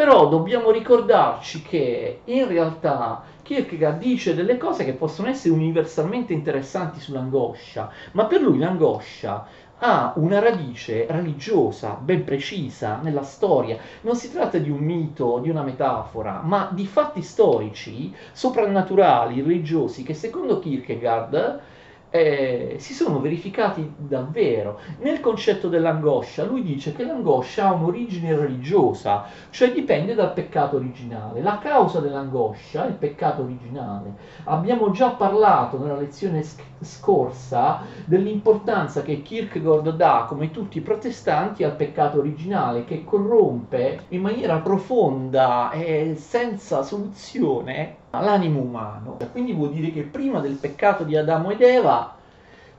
Però 0.00 0.28
dobbiamo 0.28 0.70
ricordarci 0.70 1.60
che 1.60 2.22
in 2.24 2.48
realtà 2.48 3.22
Kierkegaard 3.42 3.98
dice 3.98 4.34
delle 4.34 4.56
cose 4.56 4.86
che 4.86 4.94
possono 4.94 5.28
essere 5.28 5.52
universalmente 5.52 6.32
interessanti 6.32 7.00
sull'angoscia, 7.00 7.90
ma 8.12 8.24
per 8.24 8.40
lui 8.40 8.56
l'angoscia 8.56 9.46
ha 9.76 10.14
una 10.16 10.38
radice 10.38 11.04
religiosa 11.06 11.98
ben 12.00 12.24
precisa 12.24 12.98
nella 13.02 13.24
storia. 13.24 13.76
Non 14.00 14.16
si 14.16 14.32
tratta 14.32 14.56
di 14.56 14.70
un 14.70 14.78
mito, 14.78 15.38
di 15.38 15.50
una 15.50 15.62
metafora, 15.62 16.40
ma 16.42 16.70
di 16.72 16.86
fatti 16.86 17.20
storici, 17.20 18.10
soprannaturali, 18.32 19.42
religiosi, 19.42 20.02
che 20.02 20.14
secondo 20.14 20.60
Kierkegaard 20.60 21.60
eh, 22.10 22.76
si 22.78 22.92
sono 22.92 23.20
verificati 23.20 23.94
davvero. 23.96 24.80
Nel 24.98 25.20
concetto 25.20 25.68
dell'angoscia, 25.68 26.44
lui 26.44 26.62
dice 26.62 26.92
che 26.92 27.04
l'angoscia 27.04 27.68
ha 27.68 27.72
un'origine 27.72 28.36
religiosa, 28.36 29.24
cioè 29.50 29.72
dipende 29.72 30.14
dal 30.14 30.32
peccato 30.32 30.76
originale. 30.76 31.40
La 31.40 31.58
causa 31.58 32.00
dell'angoscia 32.00 32.84
è 32.84 32.88
il 32.88 32.94
peccato 32.94 33.42
originale. 33.42 34.14
Abbiamo 34.44 34.90
già 34.90 35.10
parlato 35.10 35.78
nella 35.78 35.96
lezione 35.96 36.42
sc- 36.42 36.62
scorsa 36.80 37.82
dell'importanza 38.04 39.02
che 39.02 39.22
Kierkegaard 39.22 39.94
dà, 39.94 40.24
come 40.28 40.50
tutti 40.50 40.78
i 40.78 40.82
protestanti, 40.82 41.62
al 41.62 41.76
peccato 41.76 42.18
originale, 42.18 42.84
che 42.84 43.04
corrompe 43.04 44.04
in 44.08 44.20
maniera 44.20 44.58
profonda 44.58 45.70
e 45.70 46.14
senza 46.16 46.82
soluzione 46.82 47.99
l'animo 48.18 48.60
umano. 48.60 49.18
Quindi 49.30 49.52
vuol 49.52 49.70
dire 49.70 49.92
che 49.92 50.02
prima 50.02 50.40
del 50.40 50.54
peccato 50.54 51.04
di 51.04 51.16
Adamo 51.16 51.50
ed 51.50 51.60
Eva, 51.60 52.16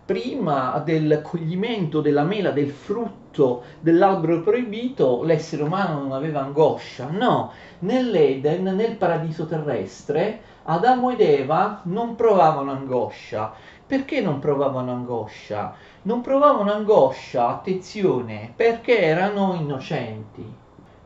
prima 0.04 0.82
del 0.84 1.22
coglimento 1.24 2.02
della 2.02 2.24
mela, 2.24 2.52
del 2.52 2.70
frutto 2.70 3.64
dell'albero 3.80 4.42
proibito, 4.42 5.24
l'essere 5.24 5.64
umano 5.64 6.02
non 6.02 6.12
aveva 6.12 6.42
angoscia. 6.42 7.08
No, 7.10 7.52
nell'Eden, 7.80 8.64
nel 8.64 8.98
paradiso 8.98 9.46
terrestre, 9.46 10.42
Adamo 10.64 11.12
ed 11.12 11.22
Eva 11.22 11.80
non 11.84 12.16
provavano 12.16 12.72
angoscia. 12.72 13.54
Perché 13.88 14.22
non 14.22 14.40
provavano 14.40 14.92
angoscia? 14.92 15.74
Non 16.04 16.22
provavano 16.22 16.72
angoscia, 16.72 17.48
attenzione, 17.50 18.52
perché 18.56 19.00
erano 19.00 19.54
innocenti 19.54 20.61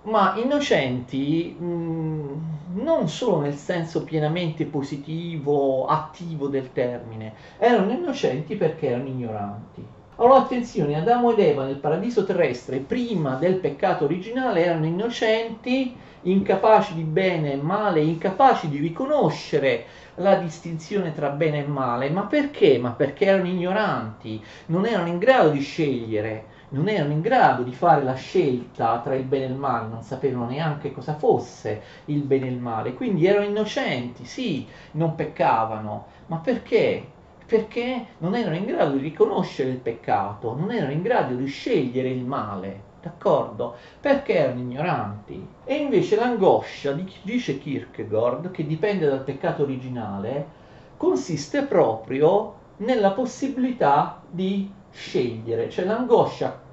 ma 0.06 0.36
innocenti 0.38 1.56
mh, 1.58 1.66
mm, 1.66 2.34
non 2.76 3.08
solo 3.08 3.42
nel 3.42 3.56
senso 3.56 4.04
pienamente 4.04 4.66
positivo, 4.66 5.86
attivo 5.86 6.48
del 6.48 6.72
termine, 6.74 7.34
erano 7.58 7.92
innocenti 7.92 8.56
perché 8.56 8.90
erano 8.90 9.08
ignoranti. 9.08 9.86
Allora 10.18 10.40
attenzione, 10.40 10.98
Adamo 10.98 11.32
ed 11.32 11.40
Eva 11.40 11.66
nel 11.66 11.76
paradiso 11.76 12.24
terrestre, 12.24 12.78
prima 12.78 13.36
del 13.36 13.56
peccato 13.56 14.06
originale, 14.06 14.64
erano 14.64 14.86
innocenti, 14.86 15.94
incapaci 16.22 16.94
di 16.94 17.04
bene 17.04 17.54
e 17.54 17.58
male, 17.58 18.02
incapaci 18.02 18.70
di 18.70 18.78
riconoscere 18.78 19.86
la 20.16 20.36
distinzione 20.36 21.14
tra 21.14 21.30
bene 21.30 21.66
e 21.66 21.68
male. 21.68 22.10
Ma 22.10 22.22
perché? 22.22 22.78
Ma 22.78 22.92
perché 22.92 23.26
erano 23.26 23.48
ignoranti, 23.48 24.42
non 24.68 24.86
erano 24.86 25.10
in 25.10 25.18
grado 25.18 25.50
di 25.50 25.60
scegliere 25.60 26.54
non 26.76 26.90
erano 26.90 27.14
in 27.14 27.22
grado 27.22 27.64
di 27.64 27.72
fare 27.72 28.04
la 28.04 28.16
scelta 28.16 29.00
tra 29.00 29.16
il 29.16 29.24
bene 29.24 29.46
e 29.46 29.48
il 29.48 29.56
male, 29.56 29.88
non 29.88 30.04
sapevano 30.04 30.48
neanche 30.48 30.92
cosa 30.92 31.16
fosse 31.16 31.82
il 32.06 32.22
bene 32.22 32.48
e 32.48 32.50
il 32.50 32.60
male, 32.60 32.94
quindi 32.94 33.26
erano 33.26 33.46
innocenti, 33.46 34.26
sì, 34.26 34.68
non 34.92 35.16
peccavano, 35.16 36.08
ma 36.28 36.38
perché? 36.38 37.14
Perché 37.46 38.06
non 38.18 38.36
erano 38.36 38.58
in 38.58 38.66
grado 38.66 38.98
di 38.98 39.04
riconoscere 39.04 39.70
il 39.70 39.78
peccato, 39.78 40.54
non 40.54 40.72
erano 40.72 40.92
in 40.92 41.02
grado 41.02 41.36
di 41.36 41.46
scegliere 41.46 42.10
il 42.10 42.26
male, 42.26 42.82
d'accordo? 43.02 43.76
Perché 44.02 44.36
erano 44.36 44.60
ignoranti. 44.60 45.48
E 45.64 45.76
invece 45.76 46.18
l'angoscia, 46.18 46.98
dice 47.22 47.58
Kierkegaard, 47.58 48.52
che 48.52 48.66
dipende 48.66 49.08
dal 49.08 49.24
peccato 49.24 49.64
originale, 49.64 50.64
consiste 50.98 51.64
proprio 51.64 52.64
nella 52.78 53.12
possibilità 53.12 54.22
di 54.30 54.70
scegliere, 54.92 55.70
cioè 55.70 55.86
l'angoscia 55.86 56.64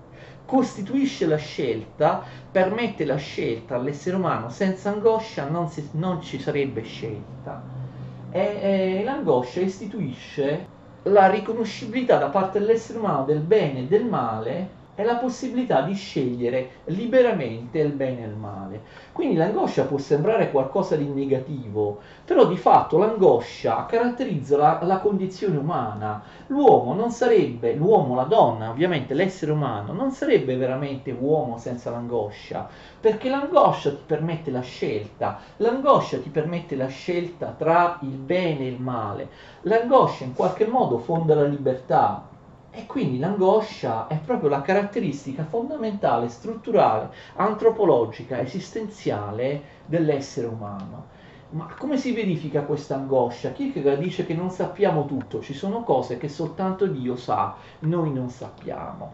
costituisce 0.52 1.24
la 1.24 1.38
scelta, 1.38 2.22
permette 2.50 3.06
la 3.06 3.16
scelta 3.16 3.76
all'essere 3.76 4.16
umano, 4.16 4.50
senza 4.50 4.90
angoscia 4.90 5.48
non, 5.48 5.70
si, 5.70 5.88
non 5.92 6.20
ci 6.20 6.38
sarebbe 6.38 6.82
scelta. 6.82 7.62
E, 8.30 8.58
e 8.60 9.02
l'angoscia 9.02 9.60
istituisce 9.60 10.66
la 11.04 11.30
riconoscibilità 11.30 12.18
da 12.18 12.28
parte 12.28 12.58
dell'essere 12.58 12.98
umano 12.98 13.24
del 13.24 13.40
bene 13.40 13.78
e 13.78 13.86
del 13.86 14.04
male 14.04 14.68
è 15.02 15.04
la 15.04 15.16
possibilità 15.16 15.82
di 15.82 15.94
scegliere 15.94 16.70
liberamente 16.86 17.80
il 17.80 17.92
bene 17.92 18.22
e 18.22 18.26
il 18.26 18.36
male. 18.36 18.80
Quindi 19.12 19.36
l'angoscia 19.36 19.84
può 19.84 19.98
sembrare 19.98 20.50
qualcosa 20.50 20.96
di 20.96 21.06
negativo, 21.06 21.98
però 22.24 22.46
di 22.46 22.56
fatto 22.56 22.98
l'angoscia 22.98 23.84
caratterizza 23.86 24.56
la, 24.56 24.78
la 24.82 24.98
condizione 24.98 25.58
umana. 25.58 26.22
L'uomo 26.46 26.94
non 26.94 27.10
sarebbe, 27.10 27.74
l'uomo, 27.74 28.14
la 28.14 28.22
donna, 28.22 28.70
ovviamente 28.70 29.14
l'essere 29.14 29.52
umano, 29.52 29.92
non 29.92 30.12
sarebbe 30.12 30.56
veramente 30.56 31.10
uomo 31.10 31.58
senza 31.58 31.90
l'angoscia, 31.90 32.68
perché 33.00 33.28
l'angoscia 33.28 33.90
ti 33.90 34.02
permette 34.06 34.50
la 34.50 34.60
scelta, 34.60 35.38
l'angoscia 35.56 36.18
ti 36.18 36.30
permette 36.30 36.76
la 36.76 36.86
scelta 36.86 37.54
tra 37.56 37.98
il 38.02 38.08
bene 38.08 38.60
e 38.60 38.68
il 38.68 38.80
male, 38.80 39.28
l'angoscia 39.62 40.24
in 40.24 40.34
qualche 40.34 40.66
modo 40.66 40.98
fonda 40.98 41.34
la 41.34 41.44
libertà, 41.44 42.30
e 42.74 42.86
quindi 42.86 43.18
l'angoscia 43.18 44.06
è 44.06 44.18
proprio 44.18 44.48
la 44.48 44.62
caratteristica 44.62 45.44
fondamentale, 45.44 46.30
strutturale, 46.30 47.10
antropologica, 47.36 48.40
esistenziale 48.40 49.62
dell'essere 49.84 50.46
umano. 50.46 51.20
Ma 51.50 51.68
come 51.78 51.98
si 51.98 52.12
verifica 52.12 52.62
questa 52.62 52.94
angoscia? 52.94 53.52
Kierkegaard 53.52 54.00
dice 54.00 54.24
che 54.24 54.32
non 54.32 54.48
sappiamo 54.48 55.04
tutto, 55.04 55.42
ci 55.42 55.52
sono 55.52 55.82
cose 55.82 56.16
che 56.16 56.30
soltanto 56.30 56.86
Dio 56.86 57.14
sa, 57.14 57.54
noi 57.80 58.10
non 58.10 58.30
sappiamo 58.30 59.12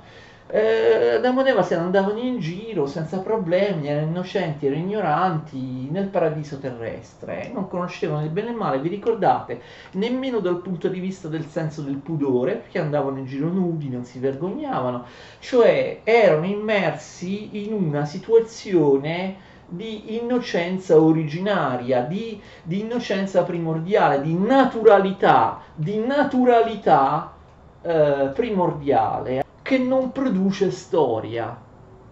eh, 0.50 1.16
Adamo 1.16 1.42
ed 1.42 1.48
Eva 1.48 1.62
se 1.62 1.76
ne 1.76 1.82
andavano 1.82 2.18
in 2.18 2.38
giro 2.38 2.86
senza 2.86 3.18
problemi, 3.18 3.88
erano 3.88 4.06
innocenti, 4.06 4.66
erano 4.66 4.80
ignoranti 4.82 5.88
nel 5.90 6.06
paradiso 6.06 6.58
terrestre, 6.58 7.50
non 7.52 7.68
conoscevano 7.68 8.24
il 8.24 8.30
bene 8.30 8.48
e 8.48 8.50
il 8.52 8.56
male, 8.56 8.80
vi 8.80 8.88
ricordate? 8.88 9.60
Nemmeno 9.92 10.38
dal 10.40 10.62
punto 10.62 10.88
di 10.88 11.00
vista 11.00 11.28
del 11.28 11.44
senso 11.44 11.82
del 11.82 11.96
pudore, 11.96 12.54
perché 12.54 12.78
andavano 12.78 13.18
in 13.18 13.26
giro 13.26 13.48
nudi, 13.48 13.90
non 13.90 14.04
si 14.04 14.18
vergognavano, 14.18 15.04
cioè 15.38 16.00
erano 16.02 16.46
immersi 16.46 17.64
in 17.64 17.74
una 17.74 18.06
situazione 18.06 19.46
di 19.68 20.16
innocenza 20.16 20.98
originaria, 20.98 22.00
di, 22.00 22.40
di 22.62 22.80
innocenza 22.80 23.42
primordiale, 23.42 24.22
di 24.22 24.34
naturalità, 24.34 25.60
di 25.74 25.98
naturalità 25.98 27.34
eh, 27.82 28.30
primordiale 28.34 29.44
che 29.68 29.76
non 29.76 30.12
produce 30.12 30.70
storia, 30.70 31.54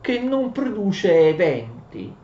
che 0.02 0.20
non 0.20 0.52
produce 0.52 1.28
eventi. 1.28 2.14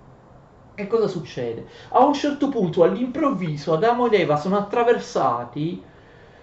E 0.74 0.86
cosa 0.86 1.08
succede? 1.08 1.68
A 1.92 2.04
un 2.04 2.12
certo 2.12 2.50
punto, 2.50 2.82
all'improvviso, 2.82 3.72
Adamo 3.72 4.08
ed 4.08 4.12
Eva 4.12 4.36
sono 4.36 4.58
attraversati, 4.58 5.82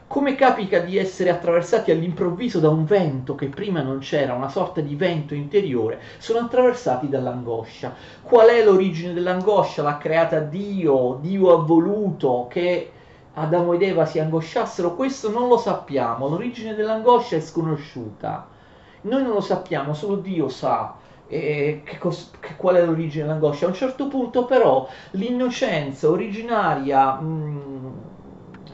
come 0.08 0.34
capita 0.34 0.80
di 0.80 0.98
essere 0.98 1.30
attraversati 1.30 1.92
all'improvviso 1.92 2.60
da 2.60 2.70
un 2.70 2.84
vento 2.86 3.36
che 3.36 3.46
prima 3.46 3.84
non 3.84 4.00
c'era, 4.00 4.34
una 4.34 4.50
sorta 4.50 4.82
di 4.82 4.96
vento 4.96 5.36
interiore, 5.36 6.00
sono 6.18 6.40
attraversati 6.40 7.08
dall'angoscia. 7.08 7.94
Qual 8.24 8.48
è 8.48 8.64
l'origine 8.64 9.14
dell'angoscia? 9.14 9.84
L'ha 9.84 10.00
creata 10.00 10.40
Dio, 10.40 11.20
Dio 11.22 11.54
ha 11.54 11.64
voluto 11.64 12.48
che 12.50 12.92
Adamo 13.36 13.74
ed 13.74 13.84
Eva 13.84 14.08
si 14.08 14.18
angosciassero, 14.18 14.96
questo 14.96 15.30
non 15.30 15.48
lo 15.48 15.58
sappiamo, 15.58 16.28
l'origine 16.28 16.74
dell'angoscia 16.74 17.36
è 17.36 17.40
sconosciuta. 17.40 18.58
Noi 19.02 19.24
non 19.24 19.34
lo 19.34 19.42
sappiamo, 19.42 19.94
solo 19.94 20.18
Dio 20.18 20.50
sa 20.50 20.98
eh, 21.26 21.82
che 21.86 21.98
cos- 21.98 22.32
che 22.40 22.56
qual 22.56 22.76
è 22.76 22.86
l'origine 22.86 23.24
dell'angoscia. 23.24 23.66
A 23.66 23.70
un 23.70 23.76
certo 23.76 24.08
punto 24.08 24.46
però 24.46 24.88
l'innocenza 25.12 26.10
originaria 26.10 27.14
mh, 27.20 28.08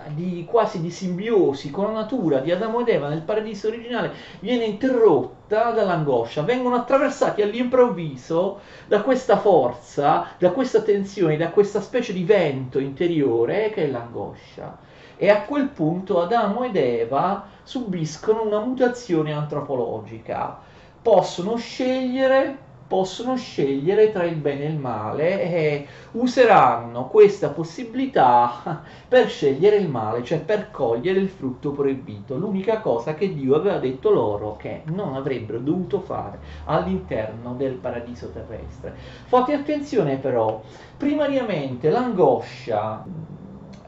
di, 0.10 0.46
quasi 0.46 0.82
di 0.82 0.92
simbiosi 0.92 1.70
con 1.72 1.86
la 1.86 1.92
natura 2.02 2.40
di 2.40 2.52
Adamo 2.52 2.82
ed 2.82 2.90
Eva 2.90 3.08
nel 3.10 3.22
paradiso 3.24 3.68
originale 3.68 4.14
viene 4.40 4.66
interrotta 4.66 5.72
dall'angoscia, 5.72 6.42
vengono 6.44 6.76
attraversati 6.76 7.42
all'improvviso 7.42 8.60
da 8.88 9.02
questa 9.02 9.38
forza, 9.38 10.28
da 10.38 10.52
questa 10.52 10.82
tensione, 10.82 11.38
da 11.38 11.50
questa 11.50 11.82
specie 11.82 12.14
di 12.14 12.24
vento 12.24 12.80
interiore 12.80 13.70
che 13.72 13.86
è 13.86 13.90
l'angoscia 13.90 14.78
e 15.18 15.30
a 15.30 15.44
quel 15.44 15.68
punto 15.70 16.22
Adamo 16.22 16.64
ed 16.64 16.76
Eva 16.76 17.46
subiscono 17.64 18.44
una 18.44 18.60
mutazione 18.60 19.34
antropologica. 19.34 20.60
Possono 21.02 21.56
scegliere, 21.56 22.58
possono 22.88 23.36
scegliere 23.36 24.12
tra 24.12 24.26
il 24.26 24.36
bene 24.36 24.66
e 24.66 24.70
il 24.70 24.78
male 24.78 25.42
e 25.42 25.88
useranno 26.12 27.08
questa 27.08 27.50
possibilità 27.50 28.84
per 29.08 29.30
scegliere 29.30 29.78
il 29.78 29.90
male, 29.90 30.24
cioè 30.24 30.40
per 30.40 30.70
cogliere 30.72 31.20
il 31.20 31.30
frutto 31.30 31.72
proibito, 31.72 32.36
l'unica 32.36 32.80
cosa 32.82 33.14
che 33.14 33.34
Dio 33.34 33.56
aveva 33.56 33.78
detto 33.78 34.12
loro 34.12 34.56
che 34.58 34.82
non 34.86 35.16
avrebbero 35.16 35.60
dovuto 35.60 36.02
fare 36.02 36.40
all'interno 36.66 37.54
del 37.54 37.74
paradiso 37.74 38.30
terrestre. 38.30 38.94
Fate 39.26 39.54
attenzione 39.54 40.18
però, 40.18 40.62
primariamente 40.98 41.90
l'angoscia 41.90 43.04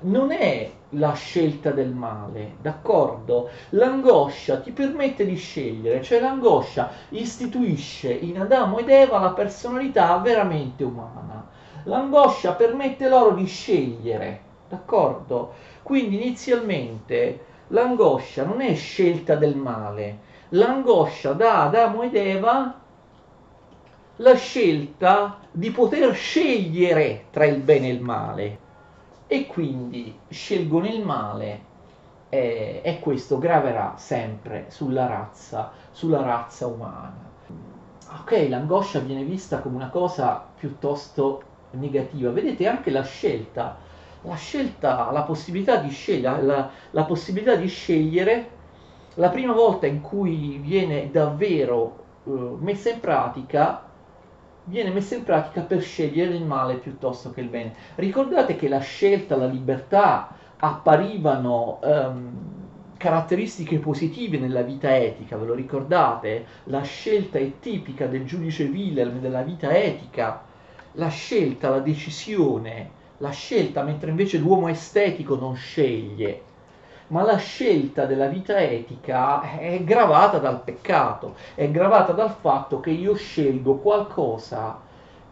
non 0.01 0.31
è 0.31 0.71
la 0.91 1.13
scelta 1.13 1.71
del 1.71 1.89
male, 1.89 2.55
d'accordo? 2.61 3.49
L'angoscia 3.69 4.59
ti 4.59 4.71
permette 4.71 5.25
di 5.25 5.35
scegliere, 5.35 6.01
cioè 6.01 6.19
l'angoscia 6.19 6.91
istituisce 7.09 8.11
in 8.11 8.39
Adamo 8.39 8.79
ed 8.79 8.89
Eva 8.89 9.19
la 9.19 9.31
personalità 9.31 10.17
veramente 10.17 10.83
umana. 10.83 11.45
L'angoscia 11.83 12.53
permette 12.53 13.09
loro 13.09 13.31
di 13.31 13.45
scegliere, 13.45 14.41
d'accordo? 14.69 15.53
Quindi 15.83 16.15
inizialmente 16.15 17.45
l'angoscia 17.67 18.43
non 18.43 18.61
è 18.61 18.73
scelta 18.75 19.35
del 19.35 19.55
male, 19.55 20.19
l'angoscia 20.49 21.33
da 21.33 21.63
Adamo 21.63 22.03
ed 22.03 22.15
Eva 22.15 22.79
la 24.17 24.35
scelta 24.35 25.39
di 25.51 25.69
poter 25.71 26.13
scegliere 26.13 27.25
tra 27.31 27.45
il 27.45 27.59
bene 27.59 27.89
e 27.89 27.91
il 27.91 28.01
male 28.01 28.65
e 29.27 29.45
quindi 29.45 30.17
scelgono 30.29 30.87
il 30.87 31.03
male 31.03 31.75
e, 32.29 32.81
e 32.83 32.99
questo 32.99 33.37
graverà 33.37 33.93
sempre 33.97 34.65
sulla 34.69 35.05
razza, 35.05 35.71
sulla 35.91 36.21
razza 36.21 36.67
umana. 36.67 37.25
Ok, 38.21 38.47
l'angoscia 38.49 38.99
viene 38.99 39.23
vista 39.23 39.59
come 39.59 39.75
una 39.75 39.89
cosa 39.89 40.45
piuttosto 40.57 41.41
negativa. 41.71 42.31
Vedete 42.31 42.67
anche 42.67 42.89
la 42.89 43.03
scelta, 43.03 43.77
la 44.21 44.35
scelta, 44.35 45.11
la 45.11 45.23
possibilità 45.23 45.77
di 45.77 45.89
scegliere, 45.89 46.41
la, 46.41 46.69
la 46.91 47.03
possibilità 47.03 47.55
di 47.55 47.67
scegliere, 47.67 48.49
la 49.15 49.29
prima 49.29 49.51
volta 49.51 49.87
in 49.87 50.01
cui 50.01 50.57
viene 50.61 51.11
davvero 51.11 52.03
uh, 52.23 52.57
messa 52.61 52.89
in 52.89 52.99
pratica 52.99 53.86
viene 54.67 54.91
messa 54.91 55.15
in 55.15 55.23
pratica 55.23 55.61
per 55.61 55.81
scegliere 55.81 56.33
il 56.33 56.43
male 56.43 56.75
piuttosto 56.75 57.31
che 57.31 57.41
il 57.41 57.49
bene. 57.49 57.73
Ricordate 57.95 58.55
che 58.55 58.67
la 58.67 58.79
scelta, 58.79 59.35
la 59.35 59.47
libertà 59.47 60.35
apparivano 60.57 61.79
um, 61.81 62.31
caratteristiche 62.97 63.77
positive 63.77 64.37
nella 64.37 64.61
vita 64.61 64.95
etica, 64.95 65.37
ve 65.37 65.45
lo 65.45 65.53
ricordate? 65.53 66.45
La 66.65 66.81
scelta 66.81 67.37
è 67.37 67.59
tipica 67.59 68.07
del 68.07 68.25
giudice 68.25 68.65
Wilhelm 68.65 69.19
della 69.19 69.41
vita 69.41 69.75
etica, 69.75 70.43
la 70.93 71.09
scelta, 71.09 71.69
la 71.69 71.79
decisione, 71.79 72.91
la 73.19 73.29
scelta, 73.29 73.83
mentre 73.83 74.09
invece 74.09 74.37
l'uomo 74.37 74.67
estetico 74.67 75.35
non 75.35 75.55
sceglie, 75.55 76.41
ma 77.07 77.23
la 77.23 77.37
scelta 77.37 78.05
della 78.05 78.27
vita 78.27 78.59
etica 78.59 79.57
è 79.57 79.81
gravata 79.83 80.39
dal 80.39 80.61
peccato, 80.61 81.35
è 81.55 81.69
gravata 81.69 82.11
dal 82.11 82.31
fatto 82.31 82.79
che 82.79 82.89
io 82.91 83.15
scelgo 83.15 83.75
qualcosa 83.77 84.85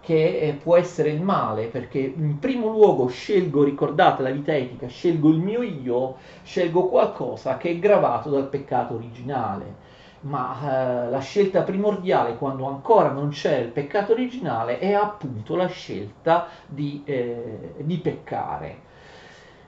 che 0.06 0.58
può 0.62 0.78
essere 0.78 1.10
il 1.10 1.22
male, 1.22 1.66
perché 1.66 1.98
in 1.98 2.38
primo 2.38 2.68
luogo 2.68 3.08
scelgo, 3.08 3.64
ricordate 3.64 4.22
la 4.22 4.30
vita 4.30 4.56
etica, 4.56 4.88
scelgo 4.88 5.30
il 5.30 5.40
mio 5.40 5.64
io, 5.64 6.18
scelgo 6.44 6.88
qualcosa 6.88 7.58
che 7.58 7.72
è 7.72 7.80
gravato 7.80 8.30
dal 8.30 8.48
peccato 8.48 8.94
originale. 8.94 9.84
Ma 10.22 11.06
eh, 11.06 11.10
la 11.10 11.20
scelta 11.20 11.64
primordiale, 11.64 12.36
quando 12.38 12.68
ancora 12.68 13.10
non 13.10 13.30
c'è 13.30 13.58
il 13.58 13.70
peccato 13.70 14.12
originale, 14.12 14.78
è 14.80 14.94
appunto 14.94 15.56
la 15.56 15.68
scelta 15.68 16.48
di, 16.68 17.02
eh, 17.06 17.74
di 17.78 17.98
peccare. 17.98 18.85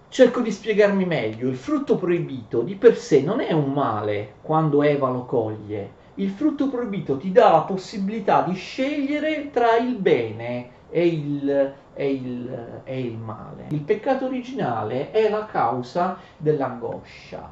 Cerco 0.09 0.39
di 0.39 0.51
spiegarmi 0.51 1.05
meglio. 1.05 1.49
Il 1.49 1.57
frutto 1.57 1.97
proibito 1.97 2.61
di 2.61 2.75
per 2.75 2.97
sé 2.97 3.21
non 3.21 3.41
è 3.41 3.51
un 3.51 3.73
male 3.73 4.35
quando 4.41 4.81
Eva 4.81 5.09
lo 5.09 5.25
coglie. 5.25 6.05
Il 6.15 6.29
frutto 6.29 6.69
proibito 6.69 7.17
ti 7.17 7.31
dà 7.31 7.51
la 7.51 7.61
possibilità 7.61 8.41
di 8.41 8.53
scegliere 8.53 9.51
tra 9.51 9.75
il 9.75 9.95
bene 9.95 10.69
e 10.89 11.07
il, 11.07 11.73
e 11.93 12.11
il, 12.11 12.81
e 12.85 12.99
il 13.01 13.17
male. 13.17 13.65
Il 13.69 13.81
peccato 13.81 14.25
originale 14.25 15.11
è 15.11 15.29
la 15.29 15.45
causa 15.45 16.17
dell'angoscia. 16.37 17.51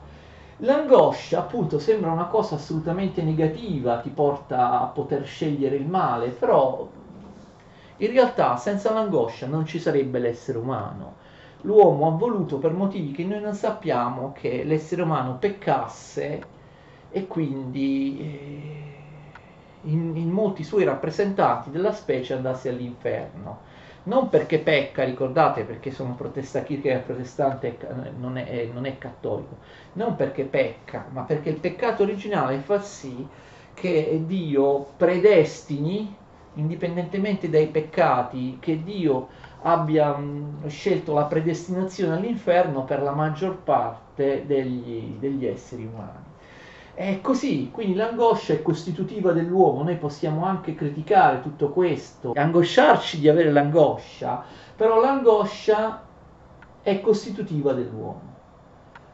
L'angoscia 0.60 1.40
appunto 1.40 1.78
sembra 1.78 2.12
una 2.12 2.28
cosa 2.28 2.56
assolutamente 2.56 3.22
negativa, 3.22 4.00
ti 4.00 4.10
porta 4.10 4.80
a 4.80 4.86
poter 4.86 5.26
scegliere 5.26 5.76
il 5.76 5.86
male, 5.86 6.30
però 6.30 6.88
in 7.98 8.12
realtà 8.12 8.56
senza 8.56 8.94
l'angoscia 8.94 9.46
non 9.46 9.66
ci 9.66 9.78
sarebbe 9.78 10.20
l'essere 10.20 10.58
umano 10.58 11.24
l'uomo 11.66 12.08
ha 12.08 12.12
voluto 12.12 12.58
per 12.60 12.72
motivi 12.72 13.12
che 13.12 13.26
noi 13.26 13.42
non 13.42 13.54
sappiamo 13.54 14.32
che 14.32 14.64
l'essere 14.64 15.02
umano 15.02 15.38
peccasse 15.38 16.54
e 17.10 17.28
quindi 17.28 18.20
eh, 18.20 19.90
in, 19.90 20.16
in, 20.16 20.30
molti 20.30 20.64
suoi 20.64 20.84
rappresentanti 20.84 21.72
della 21.72 21.92
specie 21.92 22.34
andasse 22.34 22.70
all'inferno. 22.70 23.74
Non 24.04 24.30
perché 24.30 24.60
pecca, 24.60 25.04
ricordate, 25.04 25.64
perché 25.64 25.90
sono 25.90 26.14
protestante, 26.14 26.80
che 26.80 26.94
è 26.94 27.00
protestante 27.00 27.76
non 28.18 28.38
è, 28.38 28.70
non 28.72 28.86
è 28.86 29.00
cattolico, 29.00 29.58
non 29.94 30.16
perché 30.16 30.44
pecca, 30.44 31.08
ma 31.10 31.24
perché 31.24 31.50
il 31.50 31.60
peccato 31.60 32.04
originale 32.04 32.58
fa 32.60 32.80
sì 32.80 33.28
che 33.74 34.22
Dio 34.26 34.90
predestini, 34.96 36.16
indipendentemente 36.54 37.50
dai 37.50 37.68
peccati, 37.68 38.58
che 38.60 38.84
Dio 38.84 39.28
abbia 39.68 40.16
mm, 40.16 40.68
scelto 40.68 41.14
la 41.14 41.24
predestinazione 41.24 42.16
all'inferno 42.16 42.84
per 42.84 43.02
la 43.02 43.12
maggior 43.12 43.58
parte 43.58 44.44
degli, 44.46 45.18
degli 45.20 45.46
esseri 45.46 45.86
umani. 45.86 46.24
È 46.94 47.20
così, 47.22 47.70
quindi 47.72 47.96
l'angoscia 47.96 48.54
è 48.54 48.62
costitutiva 48.62 49.34
dell'uomo, 49.34 49.84
noi 49.84 49.98
possiamo 49.98 50.46
anche 50.46 50.76
criticare 50.76 51.42
tutto 51.42 51.70
questo, 51.70 52.32
angosciarci 52.36 53.20
di 53.20 53.28
avere 53.28 53.52
l'angoscia, 53.52 54.44
però 54.76 55.02
l'angoscia 55.02 56.04
è 56.82 57.02
costitutiva 57.02 57.74
dell'uomo. 57.74 58.34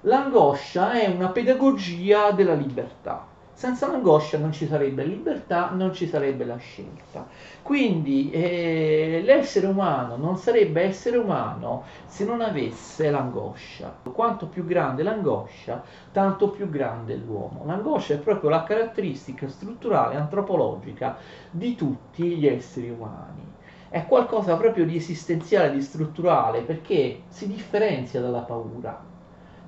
L'angoscia 0.01 0.91
è 0.91 1.07
una 1.07 1.29
pedagogia 1.29 2.31
della 2.31 2.53
libertà. 2.53 3.30
Senza 3.61 3.85
l'angoscia 3.85 4.39
non 4.39 4.51
ci 4.51 4.65
sarebbe 4.65 5.03
libertà, 5.03 5.69
non 5.69 5.93
ci 5.93 6.07
sarebbe 6.07 6.45
la 6.45 6.57
scelta. 6.57 7.27
Quindi 7.61 8.31
eh, 8.31 9.21
l'essere 9.23 9.67
umano 9.67 10.15
non 10.15 10.35
sarebbe 10.35 10.81
essere 10.81 11.17
umano 11.17 11.83
se 12.07 12.25
non 12.25 12.41
avesse 12.41 13.11
l'angoscia. 13.11 13.95
Quanto 14.11 14.47
più 14.47 14.65
grande 14.65 15.03
l'angoscia, 15.03 15.83
tanto 16.11 16.49
più 16.49 16.71
grande 16.71 17.13
l'uomo. 17.17 17.63
L'angoscia 17.63 18.15
è 18.15 18.17
proprio 18.17 18.49
la 18.49 18.63
caratteristica 18.63 19.47
strutturale, 19.47 20.15
antropologica 20.15 21.19
di 21.51 21.75
tutti 21.75 22.37
gli 22.37 22.47
esseri 22.47 22.89
umani. 22.89 23.57
È 23.89 24.07
qualcosa 24.07 24.57
proprio 24.57 24.85
di 24.87 24.95
esistenziale, 24.95 25.71
di 25.71 25.83
strutturale, 25.83 26.63
perché 26.63 27.25
si 27.27 27.45
differenzia 27.45 28.21
dalla 28.21 28.41
paura. 28.41 29.10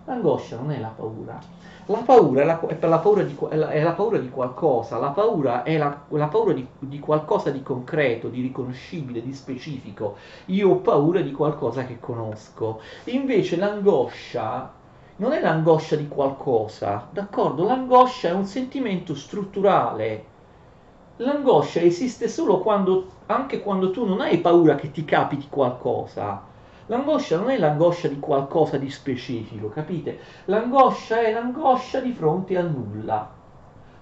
L'angoscia 0.06 0.58
non 0.58 0.72
è 0.72 0.80
la 0.80 0.92
paura, 0.94 1.40
la 1.86 1.98
paura 2.00 2.42
è 2.42 2.46
la, 2.46 2.60
è 2.68 2.88
la, 2.88 3.00
paura, 3.00 3.24
di, 3.24 3.38
è 3.50 3.82
la 3.82 3.92
paura 3.94 4.18
di, 4.18 4.30
qualcosa, 4.30 4.98
la 4.98 5.12
paura 5.12 5.64
è 5.64 5.78
la, 5.78 5.98
la 6.10 6.28
paura 6.28 6.52
di, 6.52 6.68
di, 6.80 7.00
qualcosa 7.00 7.52
di 7.52 7.64
concreto, 7.64 8.28
di 8.28 8.42
riconoscibile, 8.42 9.22
di 9.22 9.34
specifico. 9.34 10.18
Io 10.48 10.72
ho 10.72 10.76
paura 10.78 11.22
di 11.22 11.32
qualcosa 11.32 11.86
che 11.86 12.02
conosco. 12.02 12.82
Invece 13.06 13.56
l'angoscia 13.56 14.74
non 15.16 15.32
è 15.32 15.40
l'angoscia 15.40 15.96
di 15.96 16.10
qualcosa, 16.10 17.08
d'accordo? 17.10 17.64
L'angoscia 17.64 18.28
è 18.28 18.34
un 18.34 18.46
sentimento 18.46 19.16
strutturale. 19.16 20.26
L'angoscia 21.18 21.80
esiste 21.80 22.28
solo 22.28 22.60
quando, 22.60 23.08
anche 23.28 23.62
quando 23.62 23.92
tu 23.92 24.06
non 24.06 24.20
hai 24.20 24.40
paura 24.40 24.76
che 24.76 24.92
ti 24.92 25.06
capiti 25.06 25.48
qualcosa 25.50 26.52
L'angoscia 26.88 27.38
non 27.38 27.50
è 27.50 27.58
l'angoscia 27.58 28.10
di 28.10 28.20
qualcosa 28.20 28.78
di 28.78 28.90
specifico, 28.90 29.70
capite? 29.70 30.20
L'angoscia 30.46 31.22
è 31.22 31.32
l'angoscia 31.32 32.02
di 32.02 32.12
fronte 32.12 32.58
al 32.58 32.70
nulla. 32.70 33.42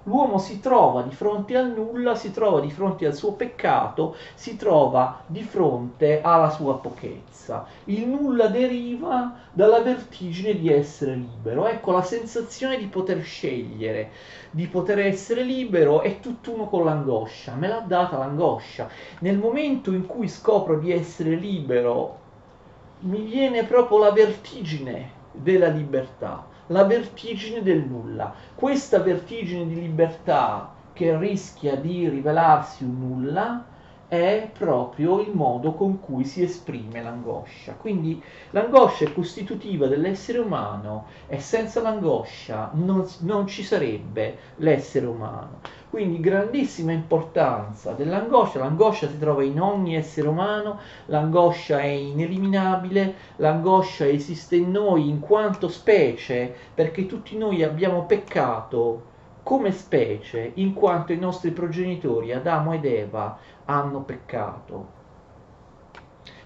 L'uomo 0.06 0.40
si 0.40 0.60
trova 0.60 1.04
di 1.04 1.14
fronte 1.14 1.56
al 1.56 1.74
nulla, 1.74 2.16
si 2.16 2.32
trova 2.32 2.60
di 2.60 2.72
fronte 2.72 3.06
al 3.06 3.14
suo 3.14 3.34
peccato, 3.34 4.16
si 4.34 4.56
trova 4.58 5.22
di 5.28 5.44
fronte 5.44 6.22
alla 6.24 6.50
sua 6.50 6.80
pochezza. 6.80 7.68
Il 7.84 8.08
nulla 8.08 8.48
deriva 8.48 9.36
dalla 9.52 9.82
vertigine 9.82 10.58
di 10.58 10.74
essere 10.74 11.14
libero. 11.14 11.68
Ecco 11.68 11.92
la 11.92 12.02
sensazione 12.02 12.80
di 12.80 12.88
poter 12.88 13.22
scegliere, 13.22 14.10
di 14.50 14.66
poter 14.66 14.98
essere 14.98 15.44
libero 15.44 16.02
è 16.02 16.20
tutt'uno 16.20 16.66
con 16.68 16.86
l'angoscia. 16.86 17.54
Me 17.54 17.68
l'ha 17.68 17.82
data 17.82 18.18
l'angoscia. 18.18 18.90
Nel 19.20 19.38
momento 19.38 19.92
in 19.92 20.08
cui 20.08 20.28
scopro 20.28 20.80
di 20.80 20.92
essere 20.92 21.36
libero 21.36 22.18
mi 23.02 23.22
viene 23.22 23.64
proprio 23.64 24.00
la 24.00 24.12
vertigine 24.12 25.12
della 25.32 25.68
libertà, 25.68 26.46
la 26.68 26.84
vertigine 26.84 27.62
del 27.62 27.84
nulla. 27.84 28.34
Questa 28.56 29.00
vertigine 29.00 29.68
di 29.68 29.76
libertà 29.76 30.74
che 30.94 31.18
rischia 31.18 31.76
di 31.76 32.08
rivelarsi 32.10 32.84
un 32.84 33.00
nulla 33.00 33.66
è 34.12 34.50
proprio 34.52 35.22
il 35.22 35.32
modo 35.32 35.72
con 35.72 36.02
cui 36.02 36.26
si 36.26 36.44
esprime 36.44 37.02
l'angoscia. 37.02 37.76
Quindi 37.76 38.22
l'angoscia 38.50 39.06
è 39.06 39.14
costitutiva 39.14 39.88
dell'essere 39.88 40.40
umano 40.40 41.06
e 41.28 41.40
senza 41.40 41.82
l'angoscia 41.82 42.72
non, 42.74 43.08
non 43.20 43.48
ci 43.48 43.64
sarebbe 43.64 44.38
l'essere 44.58 45.06
umano. 45.06 45.62
Quindi 45.90 46.20
grandissima 46.20 46.92
importanza 46.92 47.94
dell'angoscia, 47.94 48.60
l'angoscia 48.60 49.08
si 49.08 49.18
trova 49.18 49.44
in 49.44 49.62
ogni 49.62 49.96
essere 49.96 50.28
umano, 50.28 50.80
l'angoscia 51.06 51.80
è 51.80 51.86
ineliminabile, 51.86 53.14
l'angoscia 53.38 54.06
esiste 54.06 54.58
in 54.58 54.72
noi 54.72 55.08
in 55.08 55.22
quanto 55.22 55.70
specie, 55.70 56.54
perché 56.74 57.06
tutti 57.06 57.38
noi 57.38 57.64
abbiamo 57.64 58.04
peccato 58.04 59.08
come 59.44 59.72
specie, 59.72 60.52
in 60.56 60.74
quanto 60.74 61.14
i 61.14 61.18
nostri 61.18 61.52
progenitori 61.52 62.32
Adamo 62.32 62.74
ed 62.74 62.86
Eva 62.86 63.38
hanno 63.66 64.02
peccato. 64.04 65.00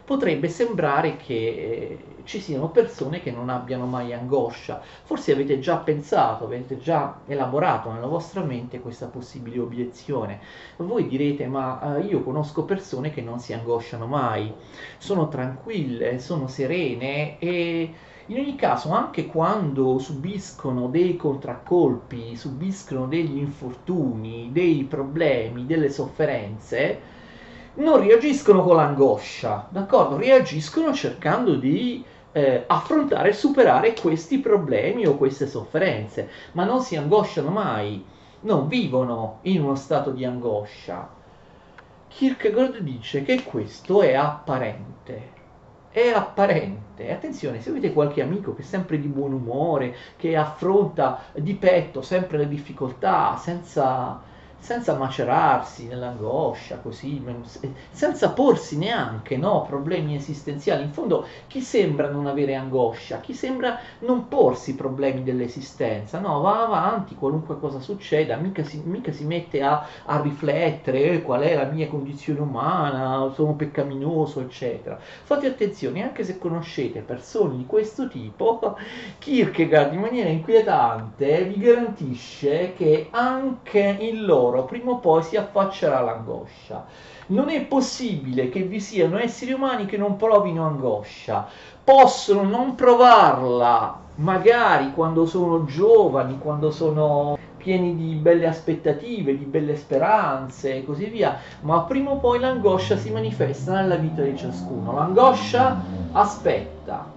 Potrebbe 0.06 0.50
sembrare 0.50 1.16
che 1.18 1.34
eh, 1.34 2.15
ci 2.26 2.42
siano 2.42 2.70
persone 2.70 3.22
che 3.22 3.32
non 3.32 3.50
abbiano 3.50 3.86
mai 3.86 4.14
angoscia. 4.14 4.82
Forse 5.04 5.32
avete 5.32 5.60
già 5.60 5.78
pensato, 5.78 6.44
avete 6.44 6.78
già 6.78 7.20
elaborato 7.26 7.92
nella 7.92 8.08
vostra 8.08 8.42
mente 8.42 8.82
questa 8.82 9.06
possibile 9.06 9.60
obiezione. 9.60 10.40
Voi 10.78 11.08
direte, 11.08 11.48
ma 11.48 11.98
eh, 11.98 12.02
io 12.02 12.22
conosco 12.24 12.66
persone 12.66 13.12
che 13.12 13.22
non 13.22 13.40
si 13.40 13.54
angosciano 13.54 14.06
mai, 14.08 14.54
sono 14.98 15.30
tranquille, 15.30 16.20
sono 16.20 16.48
serene 16.48 17.40
e... 17.40 17.94
In 18.28 18.40
ogni 18.40 18.56
caso, 18.56 18.90
anche 18.90 19.28
quando 19.28 20.00
subiscono 20.00 20.88
dei 20.88 21.16
contraccolpi, 21.16 22.36
subiscono 22.36 23.06
degli 23.06 23.38
infortuni, 23.38 24.50
dei 24.52 24.84
problemi, 24.86 25.68
delle 25.68 25.92
sofferenze, 25.92 27.00
non 27.76 28.00
reagiscono 28.00 28.64
con 28.64 28.78
l'angoscia, 28.78 29.68
d'accordo? 29.70 30.18
Reagiscono 30.18 30.94
cercando 30.94 31.56
di 31.56 32.04
eh, 32.36 32.66
affrontare 32.68 33.30
e 33.30 33.34
superare 33.34 33.94
questi 33.94 34.40
problemi 34.40 35.06
o 35.06 35.16
queste 35.16 35.48
sofferenze, 35.48 36.30
ma 36.52 36.66
non 36.66 36.82
si 36.82 36.98
angosciano 36.98 37.50
mai, 37.50 38.04
non 38.42 38.68
vivono 38.68 39.40
in 39.44 39.64
uno 39.64 39.76
stato 39.76 40.12
di 40.12 40.26
angoscia. 40.26 41.10
Kierkegaard 42.10 42.80
dice 42.80 43.24
che 43.24 43.42
questo 43.44 44.02
è 44.02 44.16
apparente. 44.16 45.32
È 45.90 46.10
apparente. 46.10 47.10
Attenzione, 47.10 47.62
se 47.62 47.70
avete 47.70 47.94
qualche 47.94 48.22
amico 48.22 48.54
che 48.54 48.64
è 48.64 48.66
sempre 48.66 49.00
di 49.00 49.08
buon 49.08 49.32
umore, 49.32 49.96
che 50.18 50.36
affronta 50.36 51.22
di 51.36 51.54
petto 51.54 52.02
sempre 52.02 52.38
le 52.38 52.50
difficoltà 52.50 53.38
senza 53.38 54.22
senza 54.66 54.96
macerarsi 54.96 55.86
nell'angoscia, 55.86 56.80
così, 56.80 57.24
senza 57.92 58.32
porsi 58.32 58.80
neanche 58.80 59.38
no, 59.38 59.64
problemi 59.70 60.16
esistenziali. 60.16 60.82
In 60.82 60.92
fondo, 60.92 61.28
chi 61.46 61.62
sembra 61.62 62.10
non 62.10 62.26
avere 62.26 62.56
angoscia? 62.56 63.20
Chi 63.20 63.36
sembra 63.36 63.80
non 64.00 64.28
porsi 64.28 64.74
problemi 64.74 65.22
dell'esistenza? 65.22 66.18
No, 66.18 66.42
va 66.42 66.64
avanti, 66.64 67.14
qualunque 67.14 67.60
cosa 67.60 67.80
succeda, 67.80 68.38
mica 68.38 68.64
si, 68.64 68.82
mica 68.84 69.12
si 69.12 69.24
mette 69.26 69.62
a, 69.62 69.86
a 70.04 70.20
riflettere 70.20 71.12
eh, 71.12 71.22
qual 71.22 71.42
è 71.42 71.54
la 71.54 71.66
mia 71.66 71.88
condizione 71.88 72.40
umana, 72.40 73.32
sono 73.36 73.54
peccaminoso, 73.54 74.42
eccetera. 74.42 74.98
Fate 75.00 75.46
attenzione, 75.46 76.02
anche 76.02 76.24
se 76.24 76.40
conoscete 76.40 77.02
persone 77.02 77.58
di 77.58 77.68
questo 77.68 78.08
tipo, 78.08 78.76
Kierkegaard 79.20 79.94
in 79.94 80.00
maniera 80.00 80.30
inquietante 80.30 81.44
vi 81.44 81.60
garantisce 81.60 82.74
che 82.76 83.10
anche 83.12 83.96
in 84.00 84.26
loro 84.26 84.54
loro 84.56 84.66
prima 84.66 84.92
o 84.92 84.98
poi 84.98 85.22
si 85.22 85.36
affaccerà 85.36 86.00
l'angoscia. 86.00 86.86
Non 87.28 87.50
è 87.50 87.62
possibile 87.62 88.50
che 88.50 88.62
vi 88.62 88.80
siano 88.80 89.18
esseri 89.18 89.52
umani 89.52 89.86
che 89.86 89.98
non 89.98 90.16
provino 90.16 90.66
angoscia. 90.66 91.48
Possono 91.84 92.44
non 92.44 92.76
provarla, 92.76 94.00
magari 94.16 94.92
quando 94.94 95.26
sono 95.26 95.66
giovani, 95.66 96.40
quando 96.40 96.72
sono 96.72 97.38
pieni 97.58 97.96
di 97.96 98.14
belle 98.14 98.48
aspettative, 98.48 99.38
di 99.38 99.46
belle 99.46 99.76
speranze 99.76 100.76
e 100.76 100.86
così 100.86 101.06
via, 101.06 101.40
ma 101.62 101.82
prima 101.82 102.12
o 102.12 102.18
poi 102.18 102.40
l'angoscia 102.40 102.96
si 102.96 103.10
manifesta 103.10 103.74
nella 103.74 103.96
vita 103.96 104.22
di 104.22 104.38
ciascuno. 104.38 104.94
L'angoscia 104.94 105.82
aspetta, 106.12 107.15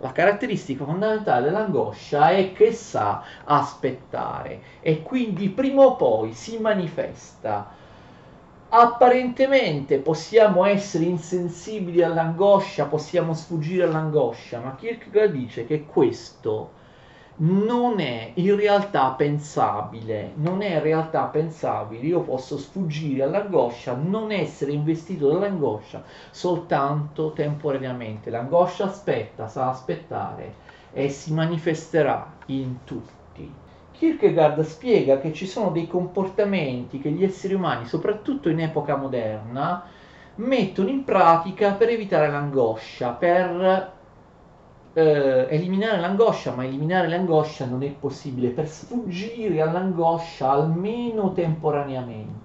la 0.00 0.12
caratteristica 0.12 0.84
fondamentale 0.84 1.44
dell'angoscia 1.44 2.30
è 2.30 2.52
che 2.52 2.72
sa 2.72 3.22
aspettare 3.44 4.62
e 4.80 5.02
quindi 5.02 5.50
prima 5.50 5.82
o 5.82 5.96
poi 5.96 6.32
si 6.32 6.58
manifesta. 6.58 7.78
Apparentemente 8.70 9.98
possiamo 9.98 10.64
essere 10.64 11.04
insensibili 11.04 12.02
all'angoscia, 12.02 12.86
possiamo 12.86 13.34
sfuggire 13.34 13.82
all'angoscia, 13.82 14.60
ma 14.60 14.74
Kierkegaard 14.74 15.32
dice 15.32 15.66
che 15.66 15.84
questo 15.84 16.78
non 17.42 18.00
è 18.00 18.32
in 18.34 18.54
realtà 18.56 19.12
pensabile, 19.12 20.32
non 20.34 20.60
è 20.60 20.74
in 20.74 20.82
realtà 20.82 21.24
pensabile, 21.24 22.06
io 22.06 22.20
posso 22.20 22.58
sfuggire 22.58 23.22
all'angoscia, 23.22 23.94
non 23.94 24.30
essere 24.30 24.72
investito 24.72 25.28
dall'angoscia 25.28 26.02
soltanto 26.30 27.32
temporaneamente, 27.32 28.28
l'angoscia 28.28 28.84
aspetta, 28.84 29.48
sa 29.48 29.70
aspettare 29.70 30.68
e 30.92 31.08
si 31.08 31.32
manifesterà 31.32 32.30
in 32.46 32.84
tutti. 32.84 33.50
Kierkegaard 33.92 34.60
spiega 34.60 35.18
che 35.18 35.32
ci 35.32 35.46
sono 35.46 35.70
dei 35.70 35.86
comportamenti 35.86 36.98
che 36.98 37.10
gli 37.10 37.24
esseri 37.24 37.54
umani, 37.54 37.86
soprattutto 37.86 38.50
in 38.50 38.60
epoca 38.60 38.96
moderna, 38.96 39.84
mettono 40.36 40.90
in 40.90 41.04
pratica 41.04 41.72
per 41.72 41.88
evitare 41.88 42.28
l'angoscia, 42.30 43.10
per 43.10 43.98
eh, 44.92 45.46
eliminare 45.50 46.00
l'angoscia, 46.00 46.54
ma 46.54 46.64
eliminare 46.64 47.08
l'angoscia 47.08 47.66
non 47.66 47.82
è 47.82 47.90
possibile 47.92 48.50
per 48.50 48.68
sfuggire 48.68 49.60
all'angoscia 49.60 50.50
almeno 50.50 51.32
temporaneamente. 51.32 52.39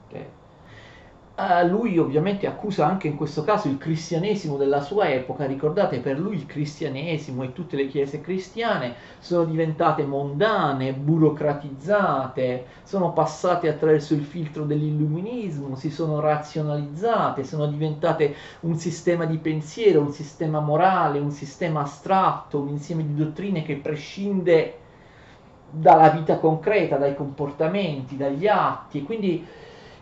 Uh, 1.38 1.68
lui 1.68 1.98
ovviamente 1.98 2.48
accusa 2.48 2.86
anche 2.86 3.10
in 3.10 3.18
questo 3.18 3.44
caso 3.44 3.68
il 3.68 3.78
cristianesimo 3.78 4.56
della 4.56 4.80
sua 4.80 5.10
epoca, 5.10 5.46
ricordate 5.46 6.00
per 6.00 6.18
lui 6.18 6.38
il 6.38 6.46
cristianesimo 6.46 7.44
e 7.44 7.52
tutte 7.52 7.76
le 7.76 7.88
chiese 7.88 8.22
cristiane 8.22 8.96
sono 9.20 9.44
diventate 9.44 10.06
mondane, 10.06 10.94
burocratizzate, 10.94 12.66
sono 12.84 13.12
passate 13.12 13.68
attraverso 13.68 14.14
il 14.14 14.24
filtro 14.24 14.64
dell'illuminismo, 14.64 15.76
si 15.76 15.90
sono 15.90 16.22
razionalizzate, 16.22 17.44
sono 17.44 17.66
diventate 17.68 18.34
un 18.62 18.78
sistema 18.78 19.26
di 19.26 19.38
pensiero, 19.38 20.00
un 20.00 20.14
sistema 20.14 20.62
morale, 20.62 21.20
un 21.20 21.32
sistema 21.32 21.82
astratto, 21.82 22.60
un 22.62 22.70
insieme 22.70 23.06
di 23.06 23.14
dottrine 23.14 23.64
che 23.64 23.76
prescinde 23.76 24.78
dalla 25.70 26.10
vita 26.12 26.38
concreta, 26.38 26.96
dai 26.96 27.14
comportamenti, 27.14 28.16
dagli 28.16 28.48
atti. 28.48 29.00
E 29.00 29.04
quindi 29.04 29.46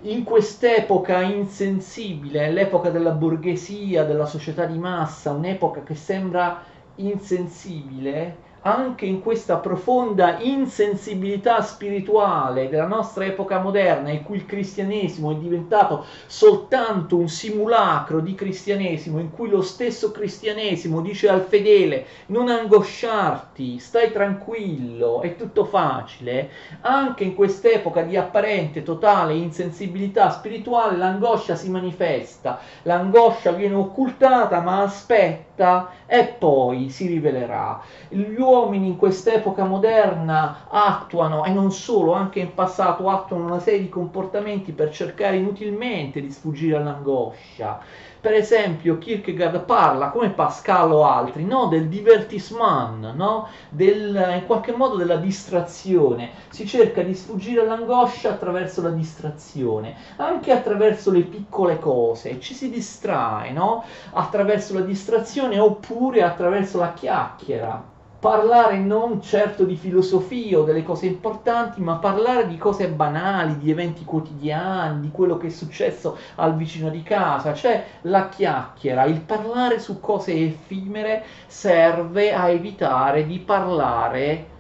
in 0.06 0.24
quest'epoca 0.24 1.22
insensibile, 1.22 2.52
l'epoca 2.52 2.90
della 2.90 3.12
borghesia, 3.12 4.04
della 4.06 4.26
società 4.26 4.66
di 4.66 4.78
massa, 4.78 5.32
un'epoca 5.32 5.84
che 5.84 5.96
sembra 5.96 6.64
insensibile, 6.96 8.53
anche 8.64 9.06
in 9.06 9.22
questa 9.22 9.58
profonda 9.58 10.40
insensibilità 10.40 11.62
spirituale 11.62 12.70
della 12.70 12.88
nostra 12.88 13.26
epoca 13.26 13.60
moderna, 13.60 14.10
in 14.10 14.24
cui 14.24 14.38
il 14.38 14.46
cristianesimo 14.46 15.32
è 15.32 15.36
diventato 15.36 16.06
soltanto 16.28 17.18
un 17.18 17.28
simulacro 17.28 18.20
di 18.20 18.36
cristianesimo, 18.36 19.20
in 19.20 19.32
cui 19.32 19.50
lo 19.50 19.62
stesso 19.62 20.12
cristianesimo 20.12 21.02
dice 21.02 21.28
al 21.30 21.42
fedele 21.42 22.06
non 22.28 22.50
angosciarti, 22.50 23.80
stai 23.80 24.12
tranquillo, 24.12 25.22
è 25.22 25.36
tutto 25.36 25.66
facile, 25.66 26.50
anche 26.82 27.24
in 27.26 27.36
quest'epoca 27.36 28.02
di 28.02 28.16
apparente 28.16 28.84
totale 28.84 29.34
insensibilità 29.34 30.30
spirituale 30.30 30.98
l'angoscia 30.98 31.56
si 31.56 31.70
manifesta, 31.70 32.60
l'angoscia 32.84 33.52
viene 33.52 33.76
occultata 33.76 34.62
ma 34.62 34.82
aspetta 34.82 35.92
e 36.06 36.26
poi 36.26 36.90
si 36.90 37.08
rivelerà. 37.08 37.82
Gli 38.10 38.40
uomini 38.54 38.88
in 38.88 38.98
quest'epoca 38.98 39.64
moderna 39.64 40.66
attuano, 40.70 41.44
e 41.46 41.52
non 41.52 41.72
solo, 41.72 42.14
anche 42.14 42.40
in 42.40 42.54
passato, 42.54 43.10
attuano 43.10 43.46
una 43.46 43.60
serie 43.60 43.82
di 43.82 43.90
comportamenti 43.90 44.72
per 44.72 44.92
cercare 44.92 45.38
inutilmente 45.38 46.22
di 46.22 46.32
sfuggire 46.32 46.78
all'angoscia 46.78 47.82
per 48.24 48.36
esempio 48.36 49.00
Kierkegaard 49.00 49.66
parla, 49.66 50.08
come 50.08 50.30
Pascal 50.30 50.94
o 50.94 51.04
altri, 51.04 51.44
no? 51.44 51.66
del 51.66 51.90
divertissement, 51.90 53.14
no? 53.16 53.50
del, 53.68 54.16
in 54.40 54.46
qualche 54.46 54.72
modo 54.72 54.96
della 54.96 55.18
distrazione. 55.18 56.30
Si 56.48 56.66
cerca 56.66 57.02
di 57.02 57.14
sfuggire 57.16 57.60
all'angoscia 57.60 58.30
attraverso 58.30 58.82
la 58.82 58.92
distrazione, 58.92 59.98
anche 60.16 60.54
attraverso 60.54 61.12
le 61.12 61.24
piccole 61.24 61.80
cose, 61.80 62.40
ci 62.40 62.54
si 62.54 62.70
distrae 62.70 63.52
no? 63.52 63.84
attraverso 64.14 64.74
la 64.74 64.86
distrazione 64.86 65.60
oppure 65.60 66.24
attraverso 66.24 66.78
la 66.78 66.94
chiacchiera 66.94 67.92
parlare 68.24 68.78
non 68.78 69.22
certo 69.22 69.66
di 69.66 69.76
filosofia 69.76 70.60
o 70.60 70.64
delle 70.64 70.82
cose 70.82 71.08
importanti, 71.08 71.82
ma 71.82 71.98
parlare 71.98 72.48
di 72.48 72.58
cose 72.58 72.88
banali, 72.88 73.58
di 73.58 73.70
eventi 73.70 74.06
quotidiani, 74.06 75.02
di 75.02 75.12
quello 75.12 75.36
che 75.36 75.48
è 75.48 75.50
successo 75.50 76.18
al 76.36 76.56
vicino 76.56 76.88
di 76.88 77.04
casa, 77.04 77.54
cioè 77.54 77.86
la 78.04 78.30
chiacchiera, 78.30 79.04
il 79.04 79.20
parlare 79.20 79.78
su 79.78 80.00
cose 80.00 80.32
effimere 80.32 81.26
serve 81.48 82.34
a 82.34 82.48
evitare 82.48 83.26
di 83.26 83.40
parlare 83.40 84.52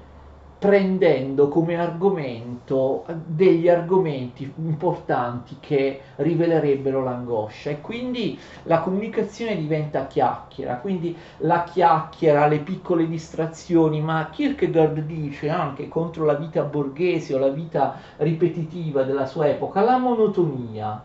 prendendo 0.63 1.49
come 1.49 1.77
argomento 1.77 3.03
degli 3.25 3.67
argomenti 3.67 4.49
importanti 4.59 5.57
che 5.59 5.99
rivelerebbero 6.15 7.03
l'angoscia. 7.03 7.69
E 7.69 7.81
quindi 7.81 8.39
la 8.63 8.79
comunicazione 8.79 9.57
diventa 9.57 10.07
chiacchiera, 10.07 10.77
quindi 10.77 11.13
la 11.39 11.63
chiacchiera, 11.63 12.47
le 12.47 12.59
piccole 12.59 13.09
distrazioni, 13.09 13.99
ma 13.99 14.29
Kierkegaard 14.31 14.99
dice 15.01 15.49
anche 15.49 15.89
contro 15.89 16.23
la 16.23 16.35
vita 16.35 16.63
borghese 16.63 17.35
o 17.35 17.39
la 17.39 17.49
vita 17.49 17.99
ripetitiva 18.19 19.03
della 19.03 19.25
sua 19.25 19.49
epoca, 19.49 19.81
la 19.81 19.97
monotonia 19.97 21.03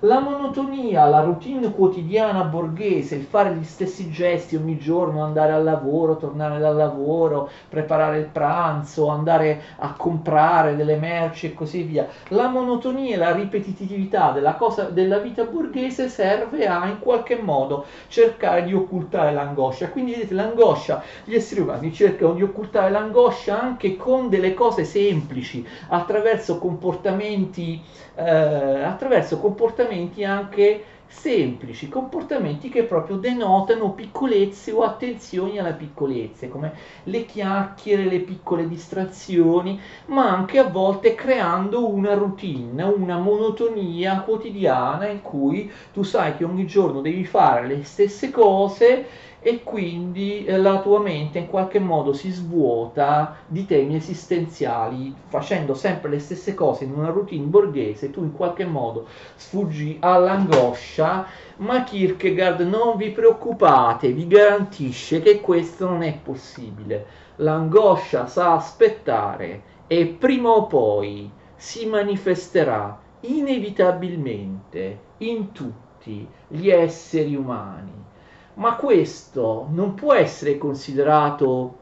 la 0.00 0.18
monotonia, 0.18 1.04
la 1.06 1.20
routine 1.20 1.70
quotidiana 1.72 2.44
borghese, 2.44 3.16
il 3.16 3.24
fare 3.24 3.54
gli 3.54 3.64
stessi 3.64 4.10
gesti 4.10 4.56
ogni 4.56 4.78
giorno, 4.78 5.22
andare 5.22 5.52
al 5.52 5.62
lavoro, 5.62 6.16
tornare 6.16 6.58
dal 6.58 6.74
lavoro, 6.74 7.50
preparare 7.68 8.20
il 8.20 8.24
pranzo, 8.24 9.08
andare 9.08 9.60
a 9.76 9.92
comprare 9.92 10.74
delle 10.74 10.96
merci 10.96 11.46
e 11.46 11.54
così 11.54 11.82
via. 11.82 12.08
La 12.28 12.48
monotonia 12.48 13.14
e 13.14 13.18
la 13.18 13.32
ripetitività 13.32 14.30
della, 14.30 14.54
cosa, 14.54 14.84
della 14.84 15.18
vita 15.18 15.44
borghese 15.44 16.08
serve 16.08 16.66
a 16.66 16.86
in 16.86 16.98
qualche 16.98 17.36
modo 17.36 17.84
cercare 18.08 18.64
di 18.64 18.72
occultare 18.72 19.32
l'angoscia. 19.32 19.90
Quindi 19.90 20.12
vedete, 20.12 20.32
l'angoscia, 20.32 21.02
gli 21.24 21.34
esseri 21.34 21.60
umani 21.60 21.92
cercano 21.92 22.32
di 22.32 22.42
occultare 22.42 22.90
l'angoscia 22.90 23.60
anche 23.60 23.96
con 23.98 24.30
delle 24.30 24.54
cose 24.54 24.84
semplici, 24.84 25.66
attraverso 25.88 26.56
comportamenti, 26.58 27.82
eh, 28.14 28.82
attraverso 28.82 29.38
comportamenti 29.38 29.88
comportamenti 29.90 30.24
anche 30.24 30.84
semplici, 31.08 31.88
comportamenti 31.88 32.68
che 32.68 32.84
proprio 32.84 33.16
denotano 33.16 33.90
piccolezze 33.90 34.70
o 34.70 34.82
attenzioni 34.82 35.58
alla 35.58 35.72
piccolezze, 35.72 36.48
come 36.48 36.72
le 37.02 37.26
chiacchiere, 37.26 38.04
le 38.04 38.20
piccole 38.20 38.68
distrazioni, 38.68 39.80
ma 40.06 40.30
anche 40.30 40.60
a 40.60 40.68
volte 40.68 41.16
creando 41.16 41.88
una 41.88 42.14
routine, 42.14 42.84
una 42.84 43.18
monotonia 43.18 44.20
quotidiana 44.20 45.08
in 45.08 45.20
cui 45.20 45.68
tu 45.92 46.04
sai 46.04 46.36
che 46.36 46.44
ogni 46.44 46.66
giorno 46.66 47.00
devi 47.00 47.24
fare 47.24 47.66
le 47.66 47.82
stesse 47.82 48.30
cose 48.30 49.06
e 49.42 49.62
quindi 49.62 50.44
eh, 50.44 50.58
la 50.58 50.80
tua 50.80 51.00
mente 51.00 51.38
in 51.38 51.48
qualche 51.48 51.78
modo 51.78 52.12
si 52.12 52.30
svuota 52.30 53.36
di 53.46 53.64
temi 53.64 53.96
esistenziali, 53.96 55.14
facendo 55.28 55.74
sempre 55.74 56.10
le 56.10 56.18
stesse 56.18 56.52
cose 56.54 56.84
in 56.84 56.92
una 56.92 57.08
routine 57.08 57.46
borghese, 57.46 58.10
tu 58.10 58.22
in 58.22 58.32
qualche 58.32 58.66
modo 58.66 59.06
sfuggi 59.36 59.96
all'angoscia, 60.00 61.26
ma 61.56 61.82
Kierkegaard 61.82 62.60
non 62.60 62.96
vi 62.96 63.10
preoccupate, 63.10 64.12
vi 64.12 64.26
garantisce 64.26 65.20
che 65.20 65.40
questo 65.40 65.88
non 65.88 66.02
è 66.02 66.18
possibile. 66.22 67.06
L'angoscia 67.36 68.26
sa 68.26 68.54
aspettare 68.54 69.62
e 69.86 70.06
prima 70.06 70.50
o 70.50 70.66
poi 70.66 71.30
si 71.56 71.86
manifesterà 71.86 72.98
inevitabilmente 73.20 74.98
in 75.18 75.52
tutti 75.52 76.26
gli 76.48 76.68
esseri 76.68 77.34
umani 77.34 78.08
ma 78.54 78.74
questo 78.76 79.66
non 79.70 79.94
può 79.94 80.12
essere 80.14 80.58
considerato 80.58 81.76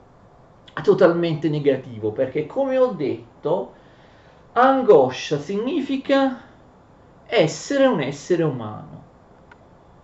totalmente 0.83 1.49
negativo 1.49 2.13
perché 2.13 2.47
come 2.47 2.79
ho 2.79 2.93
detto 2.93 3.73
angoscia 4.53 5.39
significa 5.39 6.41
essere 7.27 7.87
un 7.87 8.01
essere 8.01 8.43
umano 8.45 8.99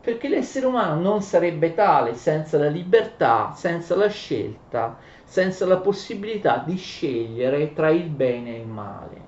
perché 0.04 0.28
l'essere 0.28 0.66
umano 0.66 1.00
non 1.00 1.22
sarebbe 1.22 1.72
tale 1.72 2.14
senza 2.14 2.58
la 2.58 2.68
libertà, 2.68 3.54
senza 3.56 3.96
la 3.96 4.10
scelta, 4.10 4.98
senza 5.24 5.64
la 5.64 5.78
possibilità 5.78 6.62
di 6.64 6.76
scegliere 6.76 7.72
tra 7.72 7.88
il 7.88 8.10
bene 8.10 8.54
e 8.54 8.58
il 8.60 8.66
male. 8.66 9.22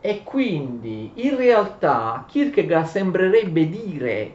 E 0.00 0.24
quindi 0.24 1.12
in 1.14 1.36
realtà 1.36 2.24
Kierkegaard 2.26 2.86
sembrerebbe 2.86 3.68
dire 3.68 4.34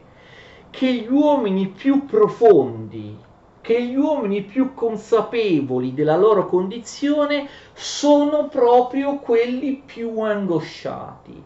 che 0.76 0.92
gli 0.92 1.08
uomini 1.10 1.68
più 1.68 2.04
profondi, 2.04 3.16
che 3.62 3.82
gli 3.82 3.96
uomini 3.96 4.42
più 4.42 4.74
consapevoli 4.74 5.94
della 5.94 6.18
loro 6.18 6.44
condizione 6.44 7.48
sono 7.72 8.48
proprio 8.48 9.16
quelli 9.16 9.82
più 9.82 10.20
angosciati. 10.20 11.42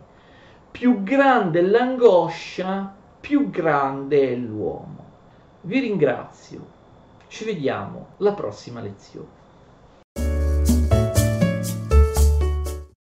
Più 0.72 1.04
grande 1.04 1.62
l'angoscia, 1.62 2.92
più 3.20 3.50
grande 3.50 4.32
è 4.32 4.34
l'uomo. 4.34 5.04
Vi 5.60 5.78
ringrazio. 5.78 6.66
Ci 7.28 7.44
vediamo 7.44 8.08
alla 8.18 8.32
prossima 8.32 8.80
lezione. 8.80 9.39